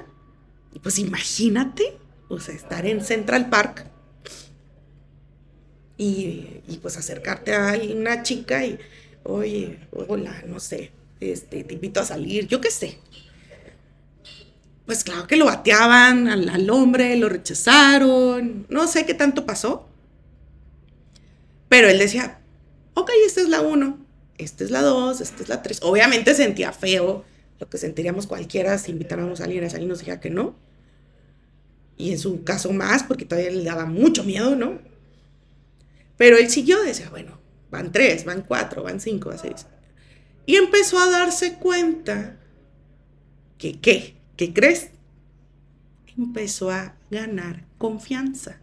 pues 0.81 0.99
imagínate, 0.99 1.97
o 2.27 2.39
sea, 2.39 2.55
estar 2.55 2.85
en 2.85 3.03
Central 3.03 3.49
Park 3.49 3.85
y, 5.97 6.61
pues 6.81 6.97
acercarte 6.97 7.53
a 7.53 7.79
una 7.93 8.23
chica 8.23 8.65
y, 8.65 8.77
oye, 9.23 9.79
hola, 9.91 10.43
no 10.47 10.59
sé, 10.59 10.91
este, 11.19 11.63
te 11.63 11.73
invito 11.73 11.99
a 11.99 12.05
salir, 12.05 12.47
yo 12.47 12.61
qué 12.61 12.71
sé 12.71 12.99
pues 14.85 15.03
claro 15.03 15.27
que 15.27 15.35
lo 15.35 15.45
bateaban 15.45 16.27
al, 16.27 16.69
hombre, 16.69 17.15
lo 17.15 17.27
rechazaron, 17.27 18.67
no 18.69 18.87
sé 18.87 19.05
qué 19.05 19.13
tanto 19.13 19.45
pasó. 19.45 19.87
Pero 21.69 21.89
él 21.89 21.97
decía, 21.97 22.39
ok, 22.93 23.09
esta 23.25 23.41
es 23.41 23.49
la 23.49 23.61
uno, 23.61 23.97
esta 24.37 24.63
es 24.63 24.71
la 24.71 24.81
dos, 24.81 25.21
esta 25.21 25.41
es 25.41 25.49
la 25.49 25.63
tres. 25.63 25.79
Obviamente 25.81 26.35
sentía 26.35 26.71
feo 26.71 27.25
lo 27.59 27.69
que 27.69 27.77
sentiríamos 27.77 28.27
cualquiera 28.27 28.77
si 28.77 28.91
invitáramos 28.91 29.41
a 29.41 29.45
alguien 29.45 29.63
a 29.63 29.69
salir 29.69 29.85
y 29.85 29.89
nos 29.89 29.99
dijera 29.99 30.19
que 30.19 30.29
no. 30.29 30.55
Y 31.97 32.11
en 32.11 32.19
su 32.19 32.43
caso 32.43 32.71
más, 32.71 33.03
porque 33.03 33.25
todavía 33.25 33.51
le 33.51 33.63
daba 33.63 33.85
mucho 33.85 34.23
miedo, 34.23 34.55
¿no? 34.55 34.79
Pero 36.17 36.37
él 36.37 36.49
siguió, 36.49 36.81
decía, 36.83 37.09
bueno, 37.09 37.39
van 37.69 37.91
tres, 37.91 38.25
van 38.25 38.41
cuatro, 38.41 38.83
van 38.83 38.99
cinco, 38.99 39.29
van 39.29 39.39
seis. 39.39 39.65
Y 40.45 40.55
empezó 40.55 40.99
a 40.99 41.09
darse 41.09 41.55
cuenta 41.55 42.37
que, 43.57 43.79
¿qué? 43.79 44.15
¿Qué 44.37 44.53
crees? 44.53 44.91
Empezó 46.17 46.69
a 46.71 46.95
ganar 47.09 47.65
confianza. 47.77 48.59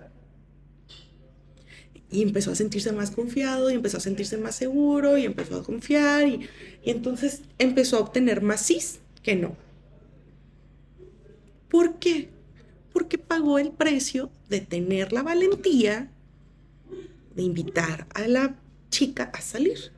Y 2.10 2.22
empezó 2.22 2.52
a 2.52 2.54
sentirse 2.54 2.92
más 2.92 3.10
confiado, 3.10 3.70
y 3.70 3.74
empezó 3.74 3.96
a 3.96 4.00
sentirse 4.00 4.36
más 4.36 4.54
seguro, 4.54 5.16
y 5.16 5.24
empezó 5.24 5.56
a 5.56 5.64
confiar, 5.64 6.28
y, 6.28 6.48
entonces 6.84 7.42
empezó 7.58 7.96
a 7.96 8.00
obtener 8.00 8.42
más 8.42 8.60
sí 8.60 8.78
que 9.22 9.34
no. 9.34 9.56
¿Por 11.70 11.98
qué? 11.98 12.28
Porque 12.92 13.16
pagó 13.16 13.58
el 13.58 13.70
precio 13.70 14.30
de 14.50 14.60
tener 14.60 15.14
la 15.14 15.22
valentía 15.22 16.10
de 17.34 17.42
invitar 17.42 18.06
a 18.14 18.26
la 18.28 18.56
chica 18.90 19.30
a 19.32 19.40
salir. 19.40 19.92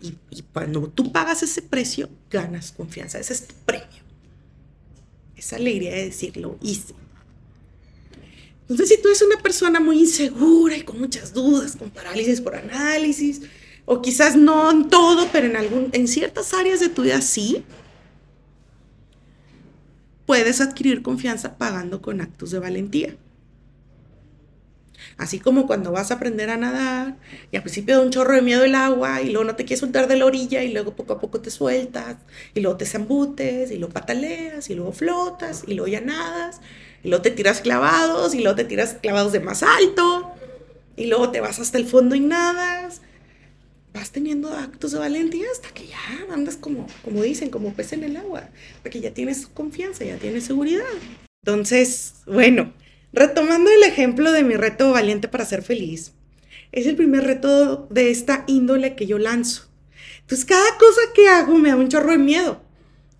Y, 0.00 0.14
y, 0.30 0.42
cuando 0.52 0.88
tú 0.88 1.12
pagas 1.12 1.42
ese 1.42 1.62
precio, 1.62 2.08
ganas 2.28 2.72
confianza. 2.72 3.20
Ese 3.20 3.34
es 3.34 3.46
tu 3.46 3.54
premio 3.64 4.02
esa 5.42 5.56
alegría 5.56 5.92
de 5.92 6.04
decirlo 6.04 6.56
hice. 6.62 6.94
Entonces, 8.62 8.88
si 8.88 9.02
tú 9.02 9.08
eres 9.08 9.22
una 9.22 9.42
persona 9.42 9.80
muy 9.80 9.98
insegura 9.98 10.76
y 10.76 10.82
con 10.82 10.98
muchas 11.00 11.34
dudas, 11.34 11.76
con 11.76 11.90
parálisis 11.90 12.40
por 12.40 12.54
análisis, 12.54 13.42
o 13.84 14.00
quizás 14.00 14.36
no 14.36 14.70
en 14.70 14.88
todo, 14.88 15.28
pero 15.32 15.48
en, 15.48 15.56
algún, 15.56 15.88
en 15.92 16.06
ciertas 16.06 16.54
áreas 16.54 16.78
de 16.78 16.88
tu 16.88 17.02
vida 17.02 17.20
sí, 17.20 17.64
puedes 20.26 20.60
adquirir 20.60 21.02
confianza 21.02 21.58
pagando 21.58 22.00
con 22.00 22.20
actos 22.20 22.52
de 22.52 22.60
valentía. 22.60 23.16
Así 25.16 25.38
como 25.38 25.66
cuando 25.66 25.92
vas 25.92 26.10
a 26.10 26.14
aprender 26.14 26.50
a 26.50 26.56
nadar 26.56 27.16
y 27.50 27.56
al 27.56 27.62
principio 27.62 27.96
da 27.96 28.02
un 28.02 28.10
chorro 28.10 28.34
de 28.34 28.42
miedo 28.42 28.64
el 28.64 28.74
agua 28.74 29.22
y 29.22 29.30
luego 29.30 29.44
no 29.44 29.56
te 29.56 29.64
quieres 29.64 29.80
soltar 29.80 30.08
de 30.08 30.16
la 30.16 30.26
orilla 30.26 30.62
y 30.62 30.72
luego 30.72 30.94
poco 30.94 31.14
a 31.14 31.20
poco 31.20 31.40
te 31.40 31.50
sueltas 31.50 32.16
y 32.54 32.60
luego 32.60 32.76
te 32.76 32.86
zambutes 32.86 33.70
y 33.70 33.78
luego 33.78 33.92
pataleas 33.92 34.70
y 34.70 34.74
luego 34.74 34.92
flotas 34.92 35.64
y 35.66 35.74
luego 35.74 35.88
ya 35.88 36.00
nadas 36.00 36.60
y 37.04 37.08
luego 37.08 37.22
te 37.22 37.30
tiras 37.30 37.60
clavados 37.60 38.34
y 38.34 38.40
luego 38.40 38.56
te 38.56 38.64
tiras 38.64 38.96
clavados 39.00 39.32
de 39.32 39.40
más 39.40 39.62
alto 39.62 40.32
y 40.96 41.06
luego 41.06 41.30
te 41.30 41.40
vas 41.40 41.58
hasta 41.58 41.78
el 41.78 41.86
fondo 41.86 42.14
y 42.14 42.20
nadas. 42.20 43.02
Vas 43.92 44.10
teniendo 44.10 44.48
actos 44.48 44.92
de 44.92 44.98
valentía 44.98 45.44
hasta 45.52 45.68
que 45.68 45.86
ya 45.86 45.98
andas 46.32 46.56
como, 46.56 46.86
como 47.04 47.22
dicen, 47.22 47.50
como 47.50 47.74
pez 47.74 47.92
en 47.92 48.04
el 48.04 48.16
agua, 48.16 48.48
porque 48.82 49.00
ya 49.00 49.12
tienes 49.12 49.46
confianza, 49.46 50.04
ya 50.04 50.16
tienes 50.16 50.44
seguridad. 50.44 50.84
Entonces, 51.44 52.14
bueno, 52.26 52.72
Retomando 53.12 53.70
el 53.70 53.82
ejemplo 53.82 54.32
de 54.32 54.42
mi 54.42 54.54
reto 54.56 54.90
valiente 54.92 55.28
para 55.28 55.44
ser 55.44 55.62
feliz, 55.62 56.12
es 56.72 56.86
el 56.86 56.96
primer 56.96 57.24
reto 57.24 57.86
de 57.90 58.10
esta 58.10 58.44
índole 58.46 58.94
que 58.96 59.06
yo 59.06 59.18
lanzo. 59.18 59.68
pues 60.26 60.44
cada 60.46 60.78
cosa 60.78 61.00
que 61.14 61.28
hago 61.28 61.58
me 61.58 61.68
da 61.68 61.76
un 61.76 61.88
chorro 61.88 62.12
de 62.12 62.18
miedo. 62.18 62.62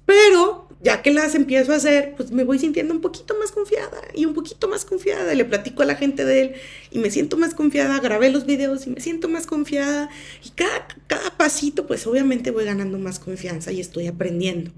Pero 0.06 0.68
ya 0.80 1.02
que 1.02 1.12
las 1.12 1.34
empiezo 1.34 1.72
a 1.72 1.76
hacer, 1.76 2.14
pues 2.16 2.32
me 2.32 2.44
voy 2.44 2.58
sintiendo 2.58 2.94
un 2.94 3.00
poquito 3.00 3.36
más 3.38 3.52
confiada 3.52 4.00
y 4.14 4.24
un 4.24 4.34
poquito 4.34 4.66
más 4.66 4.84
confiada. 4.84 5.34
Le 5.34 5.44
platico 5.44 5.82
a 5.82 5.86
la 5.86 5.94
gente 5.94 6.24
de 6.24 6.40
él 6.40 6.54
y 6.90 6.98
me 6.98 7.10
siento 7.10 7.36
más 7.36 7.54
confiada. 7.54 8.00
Grabé 8.00 8.30
los 8.30 8.46
videos 8.46 8.86
y 8.86 8.90
me 8.90 9.00
siento 9.00 9.28
más 9.28 9.46
confiada. 9.46 10.08
Y 10.42 10.50
cada, 10.50 10.88
cada 11.06 11.36
pasito, 11.36 11.86
pues 11.86 12.06
obviamente 12.06 12.50
voy 12.50 12.64
ganando 12.64 12.98
más 12.98 13.18
confianza 13.18 13.72
y 13.72 13.80
estoy 13.80 14.06
aprendiendo. 14.06 14.72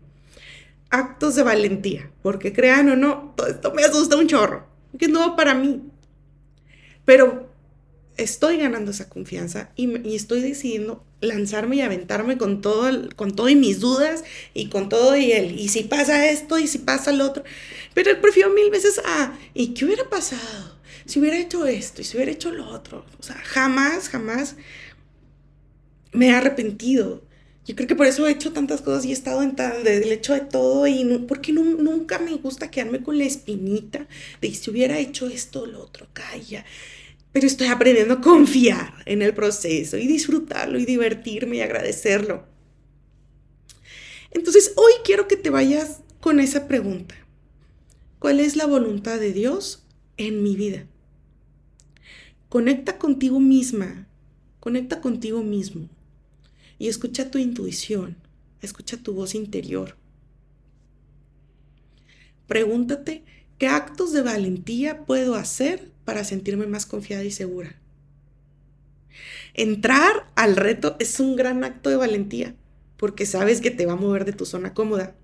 Actos 0.91 1.37
de 1.37 1.43
valentía, 1.43 2.11
porque 2.23 2.53
crean 2.53 2.91
o 2.91 2.97
no, 2.97 3.33
todo 3.37 3.47
esto 3.49 3.73
me 3.73 3.83
asusta 3.83 4.17
un 4.17 4.29
chorro, 4.29 4.67
que 4.99 5.07
es 5.07 5.11
nuevo 5.11 5.37
para 5.37 5.55
mí. 5.55 5.83
Pero 7.05 7.51
estoy 8.17 8.59
ganando 8.59 8.91
esa 8.91 9.09
confianza 9.09 9.71
y, 9.77 10.15
estoy 10.15 10.41
decidiendo 10.41 11.05
lanzarme 11.21 11.77
y 11.77 11.81
aventarme 11.81 12.39
con 12.39 12.61
todo, 12.61 13.09
con 13.17 13.35
todo 13.35 13.49
y 13.49 13.57
mis 13.57 13.81
dudas 13.81 14.25
y 14.53 14.69
con 14.69 14.89
todo 14.89 15.17
y 15.17 15.33
el, 15.33 15.59
y 15.59 15.69
si 15.69 15.85
pasa 15.85 16.29
esto 16.29 16.59
y 16.59 16.67
si 16.67 16.79
pasa 16.79 17.13
lo 17.13 17.25
otro. 17.25 17.45
Pero 17.95 18.21
prefiero 18.21 18.51
mil 18.51 18.71
veces 18.71 19.01
a, 19.05 19.37
¿y 19.55 19.75
qué 19.75 19.87
hubiera 19.87 20.09
pasado? 20.09 20.79
Si 21.07 21.19
hubiera 21.19 21.39
hecho 21.39 21.67
esto 21.67 22.01
y 22.01 22.05
si 22.05 22.17
hubiera 22.17 22.33
hecho 22.33 22.51
lo 22.51 22.69
otro. 22.69 23.05
O 23.19 23.23
sea, 23.23 23.37
jamás, 23.37 24.09
jamás 24.09 24.57
me 26.13 26.29
he 26.29 26.33
arrepentido. 26.33 27.23
Yo 27.67 27.75
creo 27.75 27.89
que 27.89 27.97
por 27.97 28.07
eso 28.07 28.27
he 28.27 28.33
hecho 28.33 28.53
tantas 28.53 28.83
cosas 28.83 29.05
y 29.07 29.11
he 29.11 29.13
estado 29.13 29.43
en 29.43 29.57
tal, 29.57 29.85
del 29.85 30.13
hecho 30.13 30.35
de 30.35 30.41
todo 30.41 30.87
y 30.87 31.05
no, 31.05 31.27
porque 31.27 31.53
nunca 31.53 32.19
me 32.19 32.35
gusta 32.35 32.71
quedarme 32.71 33.03
con 33.03 33.17
la 33.17 33.25
espinita 33.25 34.07
de 34.41 34.55
si 34.55 34.71
hubiera 34.71 34.99
hecho 34.99 35.27
esto 35.27 35.63
o 35.63 35.67
lo 35.67 35.83
otro, 35.83 36.07
calla 36.13 36.65
pero 37.35 37.49
estoy 37.49 37.67
aprendiendo 37.67 38.15
a 38.15 38.21
confiar 38.21 38.95
en 39.07 39.21
el 39.21 39.35
proceso 39.35 39.97
y 39.97 40.07
disfrutarlo 40.07 40.79
y 40.79 40.85
divertirme 40.85 41.57
y 41.57 41.63
agradecerlo. 41.63 42.45
Entonces, 44.31 44.73
hoy 44.77 44.93
quiero 45.05 45.27
que 45.27 45.37
te 45.37 45.51
vayas 45.51 45.99
con 46.21 46.39
esa 46.39 46.69
pregunta. 46.69 47.17
¿Cuál 48.21 48.39
es 48.39 48.55
la 48.55 48.67
voluntad 48.67 49.19
de 49.19 49.33
Dios 49.33 49.85
en 50.17 50.45
mi 50.45 50.55
vida? 50.55 50.87
Conecta 52.49 52.99
contigo 52.99 53.41
misma, 53.41 54.07
conecta 54.61 55.01
contigo 55.01 55.43
mismo 55.43 55.89
y 56.85 56.89
escucha 56.89 57.31
tu 57.31 57.39
intuición, 57.39 58.15
escucha 58.61 58.99
tu 58.99 59.15
voz 59.15 59.35
interior. 59.35 59.97
Pregúntate 62.47 63.25
qué 63.57 63.69
actos 63.69 64.13
de 64.13 64.21
valentía 64.21 65.07
puedo 65.07 65.35
hacer 65.35 65.91
para 66.05 66.25
sentirme 66.25 66.67
más 66.67 66.85
confiada 66.85 67.25
y 67.25 67.31
segura. 67.31 67.75
Entrar 69.55 70.31
al 70.35 70.57
reto 70.57 70.97
es 70.99 71.21
un 71.21 71.37
gran 71.37 71.65
acto 71.65 71.89
de 71.89 71.97
valentía, 71.97 72.55
porque 72.99 73.25
sabes 73.25 73.63
que 73.63 73.71
te 73.71 73.87
va 73.87 73.95
a 73.95 73.97
mover 73.97 74.27
de 74.27 74.35
tu 74.35 74.45
zona 74.45 74.75
cómoda. 74.75 75.17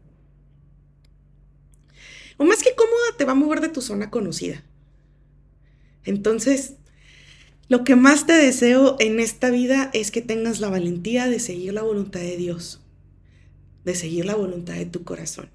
O 2.38 2.44
más 2.46 2.62
que 2.62 2.74
cómoda, 2.74 3.18
te 3.18 3.26
va 3.26 3.32
a 3.32 3.34
mover 3.34 3.60
de 3.60 3.68
tu 3.68 3.82
zona 3.82 4.08
conocida. 4.08 4.64
Entonces, 6.04 6.76
lo 7.70 7.84
que 7.84 7.94
más 7.94 8.26
te 8.26 8.32
deseo 8.32 8.96
en 8.98 9.20
esta 9.20 9.48
vida 9.48 9.90
es 9.92 10.10
que 10.10 10.22
tengas 10.22 10.58
la 10.58 10.68
valentía 10.68 11.28
de 11.28 11.38
seguir 11.38 11.72
la 11.72 11.82
voluntad 11.82 12.18
de 12.18 12.36
Dios, 12.36 12.80
de 13.84 13.94
seguir 13.94 14.26
la 14.26 14.34
voluntad 14.34 14.74
de 14.74 14.86
tu 14.86 15.04
corazón. 15.04 15.48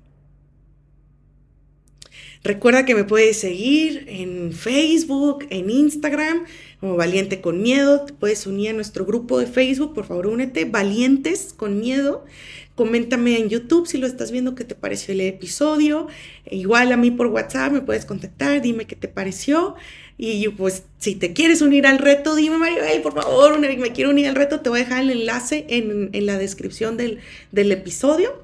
Recuerda 2.42 2.86
que 2.86 2.96
me 2.96 3.04
puedes 3.04 3.38
seguir 3.38 4.06
en 4.08 4.54
Facebook, 4.54 5.46
en 5.50 5.70
Instagram, 5.70 6.46
como 6.80 6.96
Valiente 6.96 7.42
con 7.42 7.62
Miedo. 7.62 8.06
Te 8.06 8.14
puedes 8.14 8.48
unir 8.48 8.70
a 8.70 8.74
nuestro 8.74 9.06
grupo 9.06 9.38
de 9.38 9.48
Facebook, 9.48 9.94
por 9.94 10.06
favor, 10.06 10.28
únete, 10.28 10.64
Valientes 10.64 11.54
con 11.54 11.80
Miedo. 11.80 12.24
Coméntame 12.76 13.40
en 13.40 13.50
YouTube 13.50 13.88
si 13.88 13.98
lo 13.98 14.06
estás 14.08 14.32
viendo, 14.32 14.54
qué 14.54 14.64
te 14.64 14.76
pareció 14.76 15.14
el 15.14 15.22
episodio. 15.22 16.08
igual 16.50 16.92
a 16.92 16.98
mí 16.98 17.12
por 17.12 17.28
WhatsApp 17.28 17.74
me 17.74 17.82
puedes 17.82 18.06
contactar, 18.06 18.62
dime 18.62 18.86
qué 18.86 18.96
te 18.96 19.08
pareció. 19.10 19.76
Y 20.18 20.48
pues 20.50 20.84
si 20.98 21.16
te 21.16 21.34
quieres 21.34 21.62
unir 21.62 21.86
al 21.88 22.00
reto, 22.00 22.36
dime 22.36 22.58
Maribel, 22.58 23.02
por 23.02 23.14
favor, 23.14 23.60
me 23.60 23.92
quiero 23.92 24.12
unir 24.12 24.28
al 24.28 24.36
reto. 24.36 24.62
Te 24.62 24.70
voy 24.70 24.80
a 24.80 24.84
dejar 24.84 25.04
el 25.04 25.12
enlace 25.12 25.66
en, 25.68 26.10
la 26.26 26.38
descripción 26.38 26.96
del, 26.96 27.20
del 27.52 27.72
episodio 27.72 28.42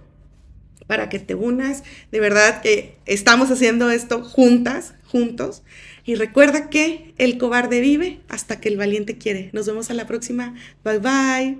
para 0.88 1.07
que 1.07 1.19
te 1.19 1.36
unas. 1.36 1.84
De 2.11 2.19
verdad 2.19 2.61
que 2.61 2.95
estamos 3.05 3.49
haciendo 3.51 3.89
esto 3.89 4.24
juntas, 4.24 4.93
juntos. 5.05 5.63
Y 6.03 6.15
recuerda 6.15 6.69
que 6.69 7.13
el 7.17 7.38
cobarde 7.38 7.80
vive 7.80 8.19
hasta 8.28 8.59
que 8.59 8.67
el 8.67 8.76
valiente 8.76 9.17
quiere. 9.17 9.49
Nos 9.53 9.67
vemos 9.67 9.89
a 9.89 9.93
la 9.93 10.07
próxima. 10.07 10.55
Bye 10.84 10.99
bye. 10.99 11.59